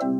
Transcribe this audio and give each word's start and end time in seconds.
Hello, 0.00 0.16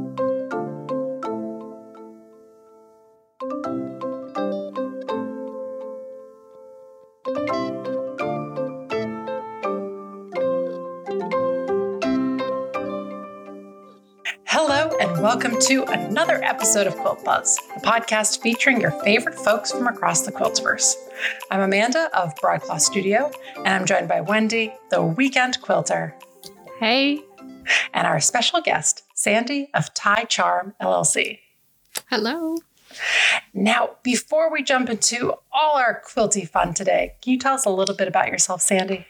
and 15.00 15.22
welcome 15.22 15.58
to 15.60 15.84
another 15.84 16.44
episode 16.44 16.86
of 16.86 16.94
Quilt 16.96 17.24
Buzz, 17.24 17.58
a 17.74 17.80
podcast 17.80 18.42
featuring 18.42 18.82
your 18.82 18.90
favorite 19.02 19.38
folks 19.38 19.72
from 19.72 19.86
across 19.86 20.20
the 20.20 20.32
quiltverse. 20.32 20.94
I'm 21.50 21.62
Amanda 21.62 22.10
of 22.14 22.36
Broadcloth 22.36 22.82
Studio, 22.82 23.30
and 23.56 23.68
I'm 23.68 23.86
joined 23.86 24.08
by 24.08 24.20
Wendy, 24.20 24.74
the 24.90 25.02
weekend 25.02 25.62
quilter. 25.62 26.14
Hey. 26.78 27.22
And 27.94 28.06
our 28.06 28.20
special 28.20 28.60
guest, 28.60 29.04
Sandy 29.20 29.68
of 29.74 29.92
Thai 29.92 30.24
Charm 30.24 30.72
LLC. 30.80 31.40
Hello. 32.08 32.56
Now, 33.52 33.90
before 34.02 34.50
we 34.50 34.62
jump 34.62 34.88
into 34.88 35.34
all 35.52 35.76
our 35.76 36.00
quilty 36.00 36.48
fun 36.48 36.72
today, 36.72 37.16
can 37.20 37.34
you 37.34 37.38
tell 37.38 37.52
us 37.52 37.66
a 37.66 37.70
little 37.70 37.94
bit 37.94 38.08
about 38.08 38.28
yourself, 38.28 38.62
Sandy? 38.62 39.06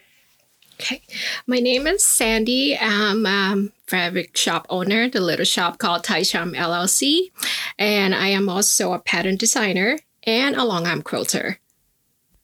Okay. 0.81 1.01
My 1.47 1.61
name 1.61 1.87
is 1.87 2.05
Sandy. 2.05 2.77
I'm 2.77 3.25
a 3.25 3.69
fabric 3.87 4.37
shop 4.37 4.67
owner, 4.69 5.09
the 5.09 5.21
little 5.21 5.45
shop 5.45 5.79
called 5.79 6.03
Thai 6.03 6.25
Charm 6.25 6.55
LLC. 6.55 7.31
And 7.79 8.13
I 8.13 8.29
am 8.29 8.49
also 8.49 8.93
a 8.93 8.99
pattern 8.99 9.37
designer 9.37 9.97
and 10.25 10.57
a 10.57 10.65
long 10.65 10.89
arm 10.89 11.03
quilter. 11.03 11.61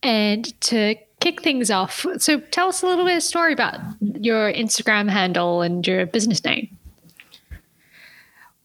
And 0.05 0.59
to 0.61 0.95
kick 1.19 1.43
things 1.43 1.73
off, 1.73 2.07
so 2.19 2.39
tell 2.39 2.69
us 2.69 2.85
a 2.85 2.87
little 2.87 3.05
bit 3.05 3.17
of 3.17 3.25
story 3.25 3.53
about 3.53 3.81
your 4.01 4.53
Instagram 4.53 5.11
handle 5.11 5.63
and 5.63 5.85
your 5.85 6.07
business 6.07 6.45
name. 6.45 6.69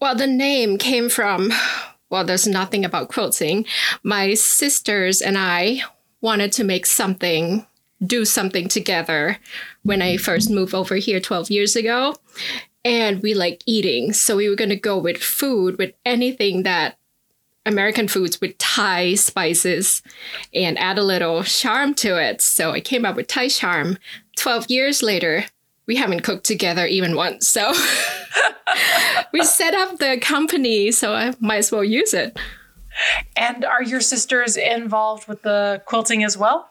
Well, 0.02 0.16
the 0.16 0.26
name 0.26 0.78
came 0.78 1.08
from, 1.08 1.52
well, 2.10 2.24
there's 2.24 2.48
nothing 2.48 2.84
about 2.84 3.08
quilting. 3.08 3.66
My 4.02 4.34
sisters 4.34 5.22
and 5.22 5.38
I 5.38 5.82
wanted 6.20 6.50
to 6.54 6.64
make 6.64 6.86
something 6.86 7.64
do 8.04 8.24
something 8.24 8.66
together 8.66 9.38
when 9.84 10.02
I 10.02 10.16
first 10.16 10.50
moved 10.50 10.74
over 10.74 10.96
here 10.96 11.20
12 11.20 11.52
years 11.52 11.76
ago. 11.76 12.16
And 12.84 13.22
we 13.22 13.32
like 13.32 13.62
eating. 13.64 14.12
So 14.12 14.34
we 14.34 14.48
were 14.48 14.56
going 14.56 14.70
to 14.70 14.76
go 14.76 14.98
with 14.98 15.22
food, 15.22 15.78
with 15.78 15.94
anything 16.04 16.64
that 16.64 16.98
American 17.64 18.08
foods 18.08 18.40
with 18.40 18.58
Thai 18.58 19.14
spices 19.14 20.02
and 20.52 20.76
add 20.80 20.98
a 20.98 21.04
little 21.04 21.44
charm 21.44 21.94
to 21.94 22.20
it. 22.20 22.40
So 22.40 22.72
I 22.72 22.80
came 22.80 23.04
up 23.04 23.14
with 23.14 23.28
Thai 23.28 23.46
Charm. 23.46 23.98
12 24.34 24.68
years 24.68 25.00
later, 25.00 25.44
we 25.86 25.96
haven't 25.96 26.22
cooked 26.22 26.44
together 26.44 26.86
even 26.86 27.16
once. 27.16 27.48
So 27.48 27.72
we 29.32 29.44
set 29.44 29.74
up 29.74 29.98
the 29.98 30.18
company, 30.20 30.90
so 30.92 31.14
I 31.14 31.34
might 31.40 31.58
as 31.58 31.72
well 31.72 31.84
use 31.84 32.14
it. 32.14 32.38
And 33.36 33.64
are 33.64 33.82
your 33.82 34.00
sisters 34.00 34.56
involved 34.56 35.26
with 35.28 35.42
the 35.42 35.82
quilting 35.86 36.24
as 36.24 36.36
well? 36.36 36.68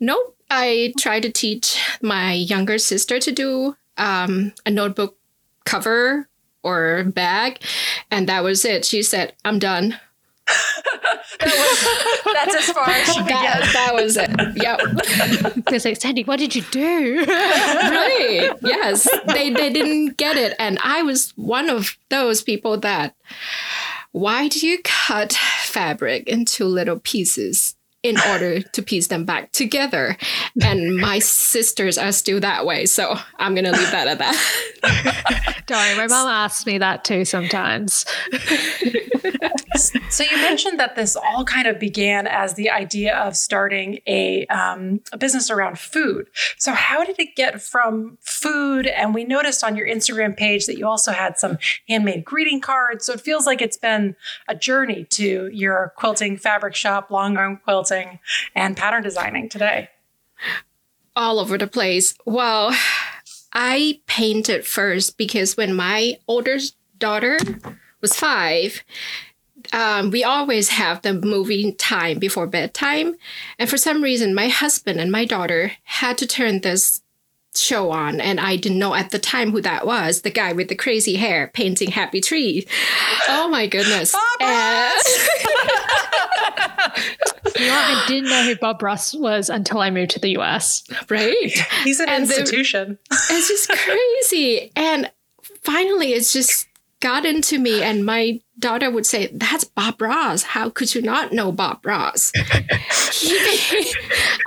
Nope. 0.00 0.34
I 0.48 0.94
tried 0.98 1.22
to 1.22 1.32
teach 1.32 1.82
my 2.00 2.32
younger 2.32 2.78
sister 2.78 3.18
to 3.18 3.32
do 3.32 3.76
um, 3.96 4.52
a 4.64 4.70
notebook 4.70 5.18
cover 5.64 6.28
or 6.62 7.02
bag, 7.04 7.60
and 8.10 8.28
that 8.28 8.44
was 8.44 8.64
it. 8.64 8.84
She 8.84 9.02
said, 9.02 9.34
I'm 9.44 9.58
done. 9.58 9.98
That 10.46 12.24
was, 12.24 12.34
that's 12.34 12.54
as 12.54 12.70
far 12.74 12.88
as 12.88 13.06
she 13.12 13.18
could 13.20 13.28
that, 13.28 13.60
get. 13.62 13.72
that 13.72 13.94
was 13.94 14.16
it. 14.16 14.30
Yep. 14.56 15.54
Because 15.66 15.84
like, 15.84 16.00
Sandy, 16.00 16.22
what 16.22 16.38
did 16.38 16.54
you 16.54 16.62
do? 16.70 17.24
right. 17.26 18.50
Yes. 18.62 19.08
They 19.26 19.50
they 19.50 19.72
didn't 19.72 20.16
get 20.16 20.36
it. 20.36 20.54
And 20.58 20.78
I 20.82 21.02
was 21.02 21.32
one 21.36 21.68
of 21.68 21.96
those 22.08 22.42
people 22.42 22.78
that 22.78 23.16
why 24.12 24.48
do 24.48 24.66
you 24.66 24.78
cut 24.82 25.32
fabric 25.32 26.28
into 26.28 26.64
little 26.64 27.00
pieces? 27.00 27.75
In 28.02 28.16
order 28.30 28.60
to 28.60 28.82
piece 28.82 29.08
them 29.08 29.24
back 29.24 29.50
together. 29.52 30.16
And 30.62 30.96
my 30.96 31.18
sisters 31.18 31.98
are 31.98 32.12
still 32.12 32.40
that 32.40 32.64
way. 32.64 32.86
So 32.86 33.16
I'm 33.38 33.54
going 33.54 33.64
to 33.64 33.72
leave 33.72 33.90
that 33.90 34.06
at 34.06 34.18
that. 34.18 35.62
Don't 35.66 35.78
worry, 35.78 35.96
my 35.96 36.06
mom 36.06 36.28
asks 36.28 36.64
me 36.66 36.78
that 36.78 37.04
too 37.04 37.24
sometimes. 37.24 38.06
so 40.10 40.22
you 40.22 40.36
mentioned 40.36 40.78
that 40.78 40.94
this 40.94 41.16
all 41.16 41.44
kind 41.44 41.66
of 41.66 41.80
began 41.80 42.28
as 42.28 42.54
the 42.54 42.70
idea 42.70 43.16
of 43.16 43.36
starting 43.36 43.98
a, 44.06 44.46
um, 44.46 45.00
a 45.12 45.18
business 45.18 45.50
around 45.50 45.78
food. 45.78 46.28
So 46.58 46.72
how 46.72 47.04
did 47.04 47.18
it 47.18 47.34
get 47.34 47.60
from 47.60 48.18
food? 48.20 48.86
And 48.86 49.14
we 49.14 49.24
noticed 49.24 49.64
on 49.64 49.74
your 49.74 49.88
Instagram 49.88 50.36
page 50.36 50.66
that 50.66 50.78
you 50.78 50.86
also 50.86 51.10
had 51.10 51.38
some 51.38 51.58
handmade 51.88 52.24
greeting 52.24 52.60
cards. 52.60 53.04
So 53.06 53.14
it 53.14 53.20
feels 53.20 53.46
like 53.46 53.60
it's 53.60 53.78
been 53.78 54.14
a 54.46 54.54
journey 54.54 55.04
to 55.10 55.50
your 55.52 55.92
quilting 55.96 56.36
fabric 56.36 56.76
shop, 56.76 57.10
long 57.10 57.36
arm 57.36 57.60
quilting 57.64 57.95
and 58.54 58.76
pattern 58.76 59.02
designing 59.02 59.48
today? 59.48 59.88
All 61.14 61.38
over 61.38 61.56
the 61.56 61.66
place. 61.66 62.14
Well, 62.24 62.76
I 63.52 64.00
painted 64.06 64.66
first 64.66 65.16
because 65.16 65.56
when 65.56 65.74
my 65.74 66.18
oldest 66.28 66.76
daughter 66.98 67.38
was 68.00 68.14
five, 68.14 68.84
um, 69.72 70.10
we 70.10 70.22
always 70.22 70.68
have 70.68 71.02
the 71.02 71.14
movie 71.14 71.72
time 71.72 72.18
before 72.18 72.46
bedtime. 72.46 73.14
And 73.58 73.68
for 73.68 73.76
some 73.78 74.02
reason, 74.02 74.34
my 74.34 74.48
husband 74.48 75.00
and 75.00 75.10
my 75.10 75.24
daughter 75.24 75.72
had 75.84 76.18
to 76.18 76.26
turn 76.26 76.60
this 76.60 77.02
show 77.54 77.90
on 77.90 78.20
and 78.20 78.38
I 78.38 78.56
didn't 78.56 78.78
know 78.78 78.94
at 78.94 79.10
the 79.10 79.18
time 79.18 79.50
who 79.50 79.62
that 79.62 79.86
was 79.86 80.20
the 80.20 80.30
guy 80.30 80.52
with 80.52 80.68
the 80.68 80.74
crazy 80.74 81.16
hair 81.16 81.50
painting 81.54 81.90
happy 81.90 82.20
trees 82.20 82.66
oh 83.28 83.48
my 83.48 83.66
goodness 83.66 84.14
and- 84.40 84.92
you 87.66 87.72
know, 87.72 87.78
I 87.78 88.04
didn't 88.06 88.30
know 88.30 88.44
who 88.44 88.56
Bob 88.56 88.82
Ross 88.82 89.14
was 89.14 89.48
until 89.50 89.80
I 89.80 89.90
moved 89.90 90.12
to 90.12 90.18
the 90.20 90.36
US. 90.38 90.82
Right. 91.10 91.50
He's 91.84 92.00
an 92.00 92.08
And 92.08 92.26
the- 92.28 92.40
institution. 92.40 92.98
it's 93.30 93.48
just 93.48 93.68
crazy. 93.70 94.72
And 94.76 95.10
finally, 95.62 96.12
it's 96.12 96.32
just 96.32 96.66
got 97.00 97.26
into 97.26 97.58
me. 97.58 97.82
And 97.82 98.04
my 98.06 98.40
daughter 98.58 98.90
would 98.90 99.04
say, 99.06 99.26
That's 99.32 99.64
Bob 99.64 100.00
Ross. 100.00 100.42
How 100.42 100.70
could 100.70 100.94
you 100.94 101.02
not 101.02 101.32
know 101.32 101.52
Bob 101.52 101.84
Ross? 101.84 102.32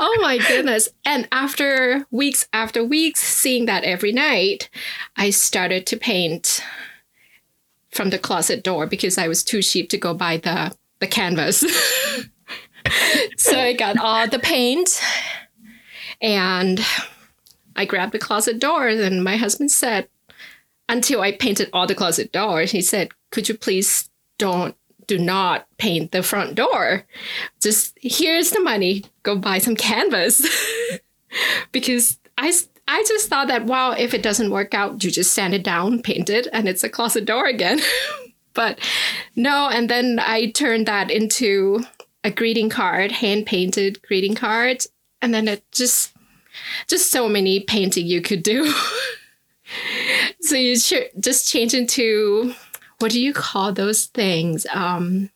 Oh 0.01 0.18
my 0.22 0.38
goodness. 0.38 0.88
And 1.03 1.28
after 1.31 2.06
weeks 2.09 2.47
after 2.53 2.84
weeks, 2.86 3.19
seeing 3.22 3.66
that 3.66 3.84
every 3.84 4.13
night, 4.13 4.69
I 5.18 5.30
started 5.30 5.86
to 5.88 5.97
paint 5.97 6.63
from 7.91 8.09
the 8.09 8.18
closet 8.19 8.63
door 8.63 8.88
because 8.88 9.18
I 9.18 9.28
was 9.28 9.44
too 9.44 9.62
cheap 9.62 9.90
to 9.90 9.97
go 9.97 10.13
buy 10.13 10.38
the, 10.38 10.74
the 11.00 11.07
canvas. 11.07 11.66
so 13.38 13.60
I 13.60 13.74
got 13.74 13.98
all 13.98 14.28
the 14.28 14.40
paint 14.40 15.02
and 16.22 16.80
I 17.76 17.86
grabbed 17.86 18.12
the 18.12 18.20
closet 18.20 18.60
doors, 18.60 19.00
and 19.00 19.24
my 19.24 19.38
husband 19.38 19.72
said, 19.72 20.10
until 20.90 21.22
I 21.22 21.32
painted 21.32 21.70
all 21.72 21.88
the 21.88 21.96
closet 21.96 22.32
doors, 22.32 22.72
he 22.72 22.82
said, 22.82 23.12
Could 23.32 23.48
you 23.48 23.56
please 23.56 24.10
don't 24.38 24.76
do 25.08 25.18
not 25.18 25.66
paint 25.78 26.12
the 26.12 26.24
front 26.24 26.56
door? 26.56 27.06
Just 27.62 27.98
here's 28.02 28.50
the 28.50 28.60
money, 28.60 29.06
go 29.24 29.38
buy 29.38 29.60
some 29.60 29.76
canvas. 29.76 30.46
because 31.72 32.18
I, 32.38 32.52
I 32.88 33.04
just 33.08 33.30
thought 33.30 33.48
that, 33.48 33.66
wow, 33.66 33.92
if 33.92 34.14
it 34.14 34.24
doesn't 34.24 34.52
work 34.52 34.74
out, 34.74 35.04
you 35.04 35.12
just 35.12 35.34
sand 35.34 35.54
it 35.54 35.64
down, 35.64 36.02
paint 36.02 36.30
it, 36.30 36.48
and 36.52 36.68
it's 36.68 36.84
a 36.84 36.90
closet 36.90 37.26
door 37.26 37.46
again. 37.46 37.80
but 38.54 38.80
no, 39.36 39.70
and 39.70 39.90
then 39.90 40.20
I 40.20 40.52
turned 40.52 40.88
that 40.88 41.12
into 41.12 41.86
a 42.24 42.31
greeting 42.31 42.69
card, 42.69 43.12
hand 43.12 43.46
painted 43.46 44.02
greeting 44.02 44.35
card. 44.35 44.85
And 45.22 45.34
then 45.34 45.47
it 45.47 45.63
just 45.72 46.13
just 46.88 47.12
so 47.12 47.30
many 47.30 47.59
painting 47.59 48.06
you 48.06 48.22
could 48.22 48.44
do. 48.44 48.74
so 50.41 50.56
you 50.56 50.78
should 50.78 51.09
just 51.19 51.47
change 51.47 51.74
into 51.74 52.53
what 53.00 53.12
do 53.12 53.22
you 53.22 53.34
call 53.34 53.71
those 53.71 54.06
things? 54.06 54.66
Um, 54.74 55.30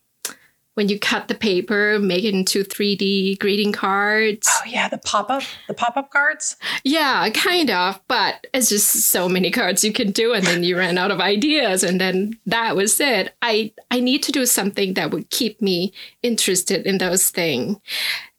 when 0.74 0.88
you 0.88 0.98
cut 0.98 1.28
the 1.28 1.34
paper, 1.34 1.98
make 1.98 2.24
it 2.24 2.34
into 2.34 2.64
3D 2.64 3.38
greeting 3.38 3.72
cards. 3.72 4.48
Oh 4.50 4.66
yeah, 4.66 4.88
the 4.88 4.98
pop 4.98 5.30
up, 5.30 5.42
the 5.68 5.74
pop 5.74 5.96
up 5.96 6.10
cards. 6.10 6.56
Yeah, 6.82 7.28
kind 7.30 7.70
of, 7.70 8.00
but 8.08 8.46
it's 8.52 8.68
just 8.68 8.90
so 8.90 9.28
many 9.28 9.50
cards 9.50 9.84
you 9.84 9.92
can 9.92 10.10
do, 10.10 10.32
and 10.32 10.44
then 10.44 10.64
you 10.64 10.76
ran 10.76 10.98
out 10.98 11.10
of 11.10 11.20
ideas, 11.20 11.82
and 11.82 12.00
then 12.00 12.38
that 12.46 12.76
was 12.76 13.00
it. 13.00 13.34
I 13.40 13.72
I 13.90 14.00
need 14.00 14.22
to 14.24 14.32
do 14.32 14.46
something 14.46 14.94
that 14.94 15.10
would 15.10 15.30
keep 15.30 15.62
me 15.62 15.92
interested 16.22 16.86
in 16.86 16.98
those 16.98 17.30
things, 17.30 17.78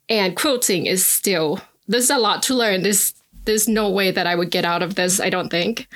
and 0.08 0.36
quilting 0.36 0.86
is 0.86 1.06
still 1.06 1.60
there's 1.88 2.10
a 2.10 2.18
lot 2.18 2.42
to 2.44 2.54
learn. 2.54 2.82
There's 2.82 3.14
there's 3.44 3.68
no 3.68 3.88
way 3.88 4.10
that 4.10 4.26
I 4.26 4.34
would 4.34 4.50
get 4.50 4.64
out 4.64 4.82
of 4.82 4.96
this. 4.96 5.20
I 5.20 5.30
don't 5.30 5.50
think. 5.50 5.88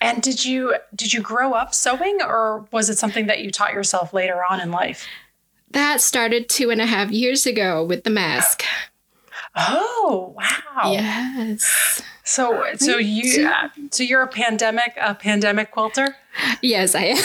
And 0.00 0.22
did 0.22 0.44
you 0.44 0.76
did 0.94 1.12
you 1.12 1.20
grow 1.20 1.52
up 1.52 1.74
sewing, 1.74 2.18
or 2.22 2.66
was 2.70 2.88
it 2.88 2.98
something 2.98 3.26
that 3.26 3.40
you 3.40 3.50
taught 3.50 3.72
yourself 3.72 4.12
later 4.12 4.42
on 4.48 4.60
in 4.60 4.70
life? 4.70 5.06
That 5.74 6.00
started 6.00 6.48
two 6.48 6.70
and 6.70 6.80
a 6.80 6.86
half 6.86 7.10
years 7.10 7.46
ago 7.46 7.84
with 7.84 8.04
the 8.04 8.10
mask. 8.10 8.62
Oh 9.56 10.34
wow! 10.36 10.92
Yes. 10.92 12.00
So, 12.22 12.64
so 12.76 12.96
you, 12.96 13.46
uh, 13.46 13.68
so 13.90 14.02
you're 14.02 14.22
a 14.22 14.28
pandemic, 14.28 14.94
a 15.00 15.14
pandemic 15.14 15.72
quilter. 15.72 16.16
Yes, 16.62 16.94
I 16.94 17.02
am. 17.02 17.16
is 17.16 17.24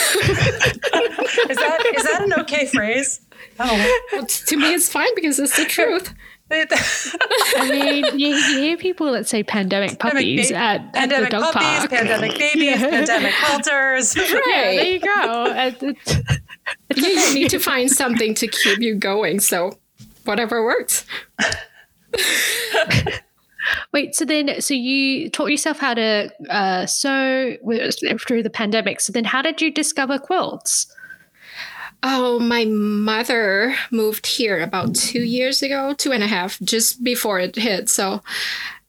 that 1.56 1.92
is 1.96 2.02
that 2.02 2.22
an 2.24 2.32
okay 2.40 2.66
phrase? 2.66 3.20
Oh, 3.62 4.24
to 4.26 4.56
me, 4.56 4.72
it's 4.72 4.88
fine 4.88 5.14
because 5.14 5.38
it's 5.38 5.54
the 5.54 5.66
truth. 5.66 6.14
I 6.50 7.68
mean, 7.70 8.18
you, 8.18 8.28
you, 8.28 8.58
hear 8.58 8.76
people 8.76 9.12
that 9.12 9.28
say 9.28 9.42
pandemic 9.42 9.98
puppies 9.98 10.50
pandemic 10.50 10.52
at, 10.52 10.92
pandemic 10.92 11.24
at 11.26 11.30
the 11.30 11.38
dog 11.38 11.52
puppies, 11.52 11.78
park. 11.78 11.90
pandemic 11.90 12.38
babies, 12.38 12.76
pandemic 12.78 13.32
quilters. 13.34 14.16
Right. 14.16 14.40
Yeah, 14.50 14.72
there 14.72 14.84
you 14.84 15.00
go. 15.00 15.44
It's, 15.56 16.22
it's 16.90 16.96
you 16.96 17.34
need 17.34 17.50
to 17.50 17.58
find 17.58 17.90
something 17.90 18.34
to 18.34 18.48
keep 18.48 18.80
you 18.80 18.96
going. 18.96 19.38
So, 19.40 19.78
whatever 20.24 20.64
works. 20.64 21.06
Wait, 23.92 24.14
so 24.14 24.24
then, 24.24 24.60
so 24.60 24.74
you 24.74 25.30
taught 25.30 25.50
yourself 25.50 25.78
how 25.78 25.94
to 25.94 26.32
uh, 26.48 26.86
sew 26.86 27.56
through 28.26 28.42
the 28.42 28.50
pandemic. 28.50 29.00
So 29.00 29.12
then, 29.12 29.24
how 29.24 29.42
did 29.42 29.60
you 29.60 29.70
discover 29.70 30.18
quilts? 30.18 30.92
Oh, 32.02 32.38
my 32.38 32.64
mother 32.64 33.74
moved 33.90 34.26
here 34.26 34.60
about 34.60 34.94
two 34.94 35.22
years 35.22 35.62
ago, 35.62 35.92
two 35.92 36.12
and 36.12 36.22
a 36.22 36.26
half, 36.26 36.58
just 36.60 37.04
before 37.04 37.38
it 37.38 37.56
hit. 37.56 37.90
So, 37.90 38.22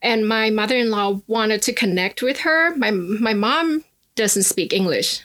and 0.01 0.27
my 0.27 0.49
mother 0.49 0.77
in 0.77 0.91
law 0.91 1.21
wanted 1.27 1.61
to 1.63 1.73
connect 1.73 2.21
with 2.21 2.39
her. 2.39 2.75
My, 2.75 2.91
my 2.91 3.33
mom 3.33 3.83
doesn't 4.15 4.43
speak 4.43 4.71
English. 4.71 5.21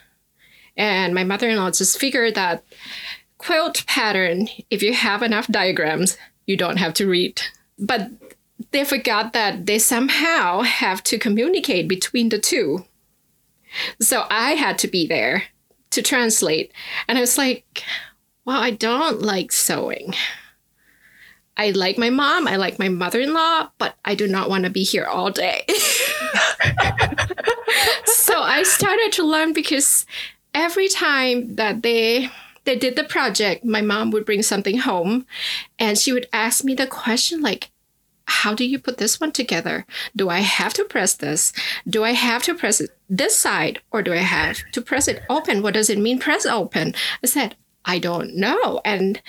And 0.77 1.15
my 1.15 1.25
mother 1.25 1.49
in 1.49 1.57
law 1.57 1.71
just 1.71 1.99
figured 1.99 2.35
that 2.35 2.65
quilt 3.39 3.85
pattern, 3.87 4.49
if 4.71 4.83
you 4.83 4.93
have 4.93 5.23
enough 5.23 5.47
diagrams, 5.47 6.19
you 6.47 6.57
don't 6.57 6.79
have 6.79 6.95
to 6.95 7.09
read. 7.09 7.41
But 7.79 8.11
they 8.73 8.85
forgot 8.85 9.33
that 9.33 9.67
they 9.67 9.79
somehow 9.79 10.63
have 10.63 11.03
to 11.05 11.19
communicate 11.19 11.89
between 11.89 12.31
the 12.31 12.39
two. 12.39 12.85
So 14.01 14.27
I 14.31 14.53
had 14.53 14.79
to 14.79 14.89
be 14.89 15.07
there 15.07 15.45
to 15.97 16.03
translate. 16.03 16.73
And 17.09 17.19
I 17.19 17.21
was 17.21 17.37
like, 17.37 17.83
well, 18.45 18.61
I 18.61 18.71
don't 18.71 19.21
like 19.23 19.51
sewing. 19.51 20.15
I 21.57 21.71
like 21.71 21.99
my 21.99 22.11
mom, 22.11 22.47
I 22.47 22.57
like 22.57 22.79
my 22.79 22.89
mother 22.89 23.19
in 23.19 23.33
law, 23.33 23.71
but 23.79 23.97
I 24.05 24.15
do 24.15 24.29
not 24.29 24.49
want 24.49 24.65
to 24.65 24.71
be 24.71 24.85
here 24.85 25.07
all 25.07 25.31
day. 25.31 25.65
so 28.05 28.41
I 28.43 28.63
started 28.63 29.11
to 29.13 29.25
learn 29.25 29.55
because 29.55 30.05
every 30.55 30.89
time 30.89 31.57
that 31.57 31.83
they 31.83 32.31
they 32.65 32.77
did 32.77 32.97
the 32.97 33.05
project, 33.05 33.65
my 33.65 33.81
mom 33.81 34.11
would 34.11 34.27
bring 34.27 34.43
something 34.43 34.79
home 34.79 35.25
and 35.79 35.97
she 35.97 36.13
would 36.13 36.29
ask 36.33 36.65
me 36.65 36.75
the 36.75 36.87
question 36.87 37.41
like, 37.41 37.71
how 38.27 38.55
do 38.55 38.65
you 38.65 38.79
put 38.79 38.99
this 38.99 39.21
one 39.21 39.33
together? 39.33 39.87
Do 40.15 40.29
I 40.29 40.41
have 40.41 40.75
to 40.75 40.85
press 40.85 41.15
this? 41.15 41.53
Do 41.89 42.05
I 42.05 42.13
have 42.13 42.43
to 42.45 42.55
press 42.55 42.81
it 42.81 42.91
this 43.09 43.37
side 43.37 43.81
or 43.93 44.03
do 44.03 44.13
I 44.13 44.19
have 44.19 44.59
to 44.73 44.81
press 44.83 45.09
it 45.09 45.23
open? 45.29 45.63
What 45.63 45.75
does 45.75 45.89
it 45.89 45.99
mean 45.99 46.19
press 46.19 46.45
open? 46.45 46.95
I 47.23 47.27
said, 47.27 47.57
I 47.85 47.99
don't 47.99 48.35
know. 48.35 48.81
And 48.85 49.23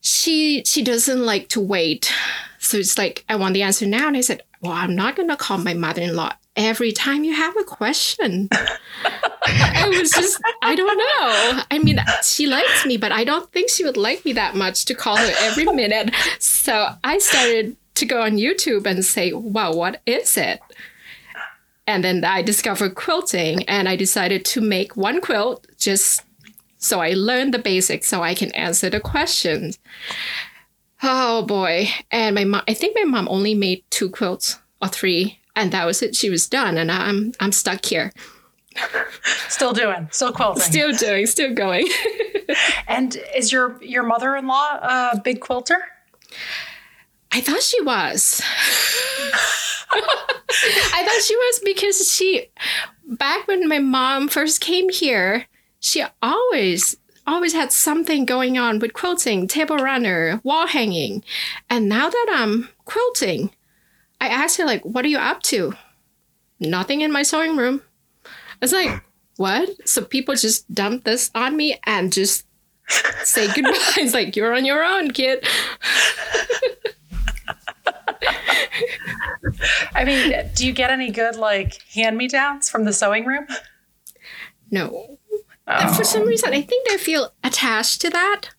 she 0.00 0.64
she 0.64 0.82
doesn't 0.82 1.24
like 1.24 1.48
to 1.50 1.60
wait. 1.60 2.12
So 2.58 2.78
it's 2.78 2.96
like 2.96 3.24
I 3.28 3.36
want 3.36 3.54
the 3.54 3.62
answer 3.62 3.86
now. 3.86 4.08
And 4.08 4.16
I 4.16 4.22
said, 4.22 4.42
Well, 4.62 4.72
I'm 4.72 4.94
not 4.94 5.16
gonna 5.16 5.36
call 5.36 5.58
my 5.58 5.74
mother-in-law 5.74 6.32
every 6.56 6.92
time 6.92 7.22
you 7.22 7.34
have 7.34 7.56
a 7.56 7.64
question. 7.64 8.48
I 9.46 9.88
was 9.88 10.10
just, 10.10 10.40
I 10.62 10.74
don't 10.74 10.96
know. 10.96 11.62
I 11.70 11.78
mean, 11.78 12.00
she 12.22 12.46
likes 12.46 12.86
me, 12.86 12.96
but 12.96 13.12
I 13.12 13.24
don't 13.24 13.50
think 13.52 13.70
she 13.70 13.84
would 13.84 13.96
like 13.96 14.24
me 14.24 14.32
that 14.32 14.54
much 14.56 14.86
to 14.86 14.94
call 14.94 15.16
her 15.16 15.32
every 15.40 15.66
minute. 15.66 16.12
So 16.38 16.88
I 17.04 17.18
started 17.18 17.76
to 17.96 18.06
go 18.06 18.22
on 18.22 18.32
YouTube 18.32 18.86
and 18.86 19.04
say, 19.04 19.32
wow, 19.32 19.72
what 19.74 20.00
is 20.06 20.36
it? 20.36 20.60
And 21.86 22.02
then 22.02 22.24
I 22.24 22.42
discovered 22.42 22.94
quilting 22.94 23.62
and 23.64 23.88
I 23.88 23.96
decided 23.96 24.44
to 24.46 24.60
make 24.60 24.96
one 24.96 25.20
quilt 25.20 25.66
just 25.78 26.22
so 26.78 27.00
I 27.00 27.12
learned 27.12 27.54
the 27.54 27.58
basics 27.58 28.08
so 28.08 28.22
I 28.22 28.34
can 28.34 28.52
answer 28.54 28.90
the 28.90 29.00
questions. 29.00 29.78
Oh 31.02 31.42
boy. 31.42 31.88
And 32.10 32.34
my 32.34 32.44
mom, 32.44 32.62
I 32.68 32.74
think 32.74 32.96
my 32.96 33.04
mom 33.04 33.28
only 33.28 33.54
made 33.54 33.84
two 33.90 34.10
quilts 34.10 34.58
or 34.82 34.88
three 34.88 35.40
and 35.54 35.72
that 35.72 35.86
was 35.86 36.02
it. 36.02 36.14
She 36.14 36.28
was 36.28 36.48
done 36.48 36.76
and 36.76 36.90
I'm 36.90 37.32
I'm 37.40 37.52
stuck 37.52 37.84
here. 37.84 38.12
Still 39.48 39.72
doing, 39.72 40.08
still 40.10 40.32
quilting. 40.32 40.62
Still 40.62 40.92
doing, 40.92 41.26
still 41.26 41.54
going. 41.54 41.88
and 42.88 43.16
is 43.34 43.50
your 43.50 43.82
your 43.82 44.02
mother-in-law 44.02 45.12
a 45.14 45.20
big 45.24 45.40
quilter? 45.40 45.78
I 47.36 47.42
thought 47.42 47.60
she 47.60 47.82
was. 47.82 48.40
I 49.92 51.04
thought 51.04 51.22
she 51.22 51.36
was 51.36 51.60
because 51.66 52.10
she, 52.10 52.46
back 53.06 53.46
when 53.46 53.68
my 53.68 53.78
mom 53.78 54.28
first 54.28 54.62
came 54.62 54.88
here, 54.88 55.44
she 55.78 56.02
always, 56.22 56.96
always 57.26 57.52
had 57.52 57.72
something 57.72 58.24
going 58.24 58.56
on 58.56 58.78
with 58.78 58.94
quilting, 58.94 59.48
table 59.48 59.76
runner, 59.76 60.40
wall 60.44 60.66
hanging. 60.66 61.22
And 61.68 61.90
now 61.90 62.08
that 62.08 62.26
I'm 62.30 62.70
quilting, 62.86 63.50
I 64.18 64.28
asked 64.28 64.56
her, 64.56 64.64
like, 64.64 64.82
what 64.86 65.04
are 65.04 65.08
you 65.08 65.18
up 65.18 65.42
to? 65.42 65.74
Nothing 66.58 67.02
in 67.02 67.12
my 67.12 67.22
sewing 67.22 67.54
room. 67.54 67.82
It's 68.62 68.72
like, 68.72 69.04
what? 69.36 69.86
So 69.86 70.02
people 70.02 70.36
just 70.36 70.72
dump 70.72 71.04
this 71.04 71.30
on 71.34 71.54
me 71.54 71.78
and 71.84 72.14
just 72.14 72.46
say 73.24 73.46
goodbye. 73.52 73.76
It's 73.98 74.14
like, 74.14 74.36
you're 74.36 74.54
on 74.54 74.64
your 74.64 74.82
own, 74.82 75.10
kid. 75.10 75.46
I 79.94 80.04
mean, 80.04 80.50
do 80.54 80.66
you 80.66 80.72
get 80.72 80.90
any 80.90 81.10
good 81.10 81.36
like 81.36 81.82
hand 81.94 82.16
me 82.16 82.28
downs 82.28 82.68
from 82.68 82.84
the 82.84 82.92
sewing 82.92 83.24
room? 83.24 83.46
No. 84.70 85.18
Oh. 85.68 85.94
For 85.94 86.04
some 86.04 86.22
reason, 86.26 86.52
I 86.52 86.62
think 86.62 86.86
I 86.90 86.96
feel 86.96 87.32
attached 87.42 88.00
to 88.02 88.10
that. 88.10 88.50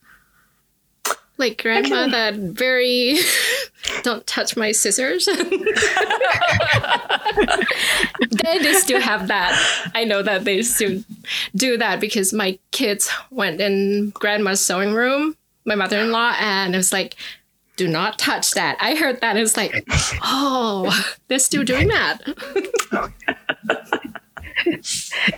Like 1.37 1.61
grandma, 1.61 2.07
that 2.07 2.33
very 2.33 3.17
don't 4.03 4.25
touch 4.25 4.57
my 4.57 4.71
scissors. 4.71 5.25
then 5.25 5.49
they 8.43 8.73
still 8.73 8.99
have 8.99 9.27
that. 9.27 9.91
I 9.93 10.03
know 10.03 10.23
that 10.23 10.45
they 10.45 10.63
still 10.63 11.03
do 11.55 11.77
that 11.77 11.99
because 11.99 12.33
my 12.33 12.57
kids 12.71 13.11
went 13.29 13.61
in 13.61 14.09
grandma's 14.15 14.61
sewing 14.61 14.93
room, 14.95 15.37
my 15.63 15.75
mother 15.75 15.99
in 15.99 16.11
law, 16.11 16.33
and 16.39 16.73
it 16.73 16.77
was 16.77 16.91
like, 16.91 17.15
do 17.77 17.87
not 17.87 18.19
touch 18.19 18.51
that. 18.51 18.77
I 18.81 18.95
heard 18.95 19.21
that. 19.21 19.37
It's 19.37 19.55
like, 19.55 19.85
oh, 20.23 20.91
they're 21.27 21.39
still 21.39 21.63
doing 21.63 21.87
that. 21.87 22.17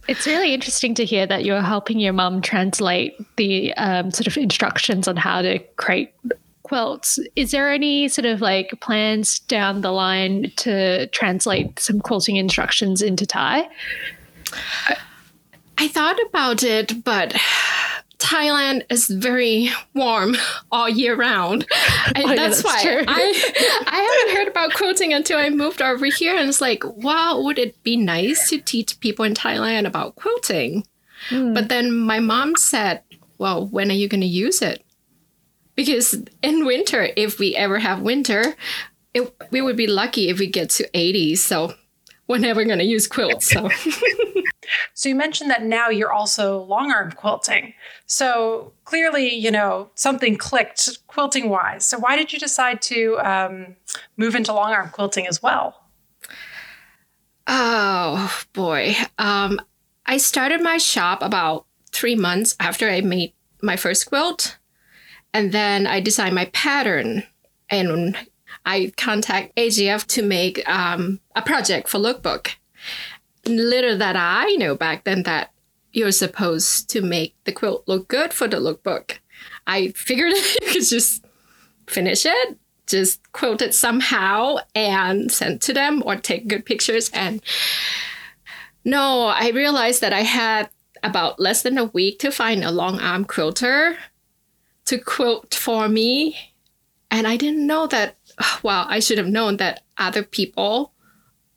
it's 0.07 0.25
really 0.25 0.53
interesting 0.53 0.95
to 0.95 1.06
hear 1.06 1.27
that 1.27 1.45
you're 1.45 1.62
helping 1.62 2.00
your 2.00 2.13
mum 2.13 2.41
translate 2.41 3.15
the 3.36 3.74
um, 3.75 4.10
sort 4.12 4.25
of 4.25 4.38
instructions 4.38 5.08
on 5.08 5.17
how 5.17 5.41
to 5.41 5.60
create 5.75 6.13
quilts. 6.63 7.19
Is 7.36 7.51
there 7.51 7.72
any 7.72 8.08
sort 8.08 8.25
of 8.25 8.41
like 8.41 8.74
plans 8.79 9.39
down 9.39 9.81
the 9.81 9.91
line 9.91 10.51
to 10.58 11.08
translate 11.08 11.79
some 11.79 12.00
quilting 12.00 12.38
instructions 12.38 13.01
into 13.01 13.25
Thai? 13.25 13.67
I, 14.88 14.98
I 15.77 15.88
thought 15.89 16.17
about 16.27 16.63
it, 16.63 17.03
but 17.03 17.36
Thailand 18.19 18.83
is 18.89 19.07
very 19.07 19.69
warm 19.95 20.35
all 20.71 20.89
year 20.89 21.15
round. 21.15 21.65
And 22.15 22.25
oh, 22.25 22.35
that's, 22.35 22.39
yeah, 22.39 22.47
that's, 22.47 22.63
why 22.63 23.05
I, 23.07 23.83
I 23.88 24.21
haven't 24.25 24.38
heard 24.38 24.47
about 24.47 24.73
quilting 24.73 25.13
until 25.13 25.38
I 25.38 25.49
moved 25.49 25.79
over 25.81 26.07
here. 26.07 26.35
And 26.35 26.49
it's 26.49 26.59
like, 26.59 26.83
wow, 26.83 27.39
would 27.39 27.59
it 27.59 27.81
be 27.83 27.95
nice 27.95 28.49
to 28.49 28.59
teach 28.59 28.99
people 28.99 29.25
in 29.25 29.35
Thailand 29.35 29.85
about 29.85 30.15
quilting? 30.15 30.88
Mm. 31.29 31.53
But 31.53 31.69
then 31.69 31.95
my 31.95 32.19
mom 32.19 32.55
said, 32.55 33.03
well, 33.38 33.67
when 33.67 33.91
are 33.91 33.95
you 33.95 34.07
going 34.07 34.21
to 34.21 34.27
use 34.27 34.61
it? 34.63 34.83
Because 35.75 36.15
in 36.41 36.65
winter, 36.65 37.09
if 37.15 37.38
we 37.38 37.55
ever 37.55 37.77
have 37.77 38.01
winter, 38.01 38.55
it, 39.13 39.31
we 39.51 39.61
would 39.61 39.77
be 39.77 39.88
lucky 39.88 40.29
if 40.29 40.39
we 40.39 40.47
get 40.47 40.71
to 40.71 40.89
80. 40.97 41.35
So 41.35 41.73
we're 42.27 42.39
never 42.39 42.65
going 42.65 42.79
to 42.79 42.85
use 42.85 43.07
quilts. 43.07 43.51
So. 43.51 43.69
so 44.93 45.09
you 45.09 45.15
mentioned 45.15 45.49
that 45.49 45.63
now 45.63 45.89
you're 45.89 46.11
also 46.11 46.63
long 46.63 46.91
arm 46.91 47.11
quilting. 47.11 47.73
So 48.05 48.73
clearly, 48.85 49.33
you 49.33 49.51
know, 49.51 49.89
something 49.95 50.38
clicked 50.38 50.99
quilting 51.07 51.49
wise. 51.49 51.85
So 51.85 51.97
why 51.99 52.15
did 52.15 52.33
you 52.33 52.39
decide 52.39 52.81
to 52.83 53.17
um, 53.19 53.75
move 54.17 54.35
into 54.35 54.53
long 54.53 54.71
arm 54.71 54.89
quilting 54.89 55.27
as 55.27 55.41
well? 55.41 55.83
Oh 57.47 58.31
boy. 58.53 58.95
Um, 59.17 59.59
I 60.05 60.17
started 60.17 60.61
my 60.61 60.77
shop 60.77 61.21
about 61.21 61.65
three 61.91 62.15
months 62.15 62.55
after 62.59 62.89
I 62.89 63.01
made 63.01 63.33
my 63.61 63.75
first 63.75 64.05
quilt. 64.05 64.57
And 65.33 65.51
then 65.51 65.85
I 65.85 65.99
designed 65.99 66.35
my 66.35 66.45
pattern 66.45 67.23
and 67.69 68.17
I 68.65 68.91
contact 68.97 69.55
AGF 69.55 70.05
to 70.07 70.21
make 70.21 70.67
um, 70.67 71.19
a 71.35 71.41
project 71.41 71.88
for 71.88 71.99
lookbook. 71.99 72.55
Little 73.46 73.98
that 73.98 74.15
I 74.15 74.55
know 74.55 74.75
back 74.75 75.03
then 75.03 75.24
that 75.24 75.51
you're 75.91 76.12
supposed 76.12 76.89
to 76.91 77.01
make 77.01 77.36
the 77.46 77.51
quilt 77.51 77.84
look 77.88 78.08
good 78.08 78.34
for 78.34 78.48
the 78.48 78.58
lookbook. 78.58 79.19
I 79.65 79.89
figured 79.89 80.34
you 80.62 80.67
could 80.67 80.86
just 80.86 81.25
finish 81.88 82.25
it, 82.25 82.58
just 82.88 83.31
quilt 83.31 83.62
it 83.62 83.74
somehow 83.74 84.58
and 84.75 85.31
send 85.31 85.62
to 85.62 85.74
them 85.74 86.03
or 86.05 86.15
take 86.15 86.48
good 86.48 86.65
pictures. 86.65 87.10
And 87.13 87.41
no, 88.84 89.27
I 89.27 89.50
realized 89.50 90.01
that 90.01 90.13
I 90.13 90.22
had 90.22 90.69
about 91.03 91.39
less 91.39 91.62
than 91.62 91.77
a 91.77 91.86
week 91.86 92.19
to 92.19 92.31
find 92.31 92.63
a 92.63 92.72
long 92.72 93.00
arm 93.00 93.25
quilter 93.25 93.98
to 94.86 94.98
quilt 94.98 95.53
for 95.53 95.88
me. 95.88 96.38
And 97.12 97.27
I 97.27 97.38
didn't 97.38 97.65
know 97.65 97.88
that, 97.88 98.17
well, 98.63 98.86
I 98.89 99.00
should 99.00 99.17
have 99.17 99.27
known 99.27 99.58
that 99.58 99.84
other 99.98 100.24
people, 100.24 100.93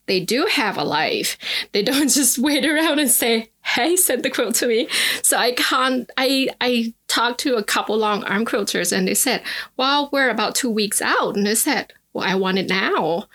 they 0.07 0.21
do 0.21 0.47
have 0.51 0.77
a 0.77 0.85
life. 0.85 1.39
They 1.73 1.83
don't 1.83 2.09
just 2.13 2.39
wait 2.39 2.65
around 2.65 2.99
and 2.99 3.11
say, 3.11 3.51
hey, 3.63 3.97
send 3.97 4.23
the 4.23 4.31
quilt 4.31 4.55
to 4.57 4.67
me. 4.67 4.89
So 5.23 5.37
I 5.37 5.53
can't, 5.53 6.11
I, 6.17 6.49
I 6.61 6.95
talked 7.09 7.41
to 7.41 7.57
a 7.57 7.63
couple 7.63 7.97
long 7.97 8.25
arm 8.25 8.45
quilters 8.45 8.97
and 8.97 9.07
they 9.07 9.15
said, 9.15 9.43
well, 9.77 10.09
we're 10.13 10.31
about 10.31 10.55
two 10.55 10.71
weeks 10.71 11.01
out. 11.01 11.37
And 11.37 11.49
I 11.49 11.55
said, 11.55 11.93
well, 12.13 12.29
I 12.29 12.35
want 12.35 12.59
it 12.59 12.69
now. 12.69 13.29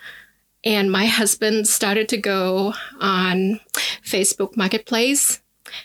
And 0.64 0.90
my 0.90 1.06
husband 1.06 1.66
started 1.66 2.08
to 2.10 2.16
go 2.16 2.74
on 3.00 3.60
Facebook 4.04 4.56
Marketplace. 4.56 5.40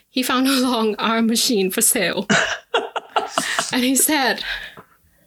He 0.09 0.23
found 0.23 0.47
a 0.47 0.51
long 0.51 0.95
arm 0.95 1.27
machine 1.27 1.69
for 1.69 1.81
sale. 1.81 2.27
and 3.71 3.83
he 3.83 3.95
said, 3.95 4.43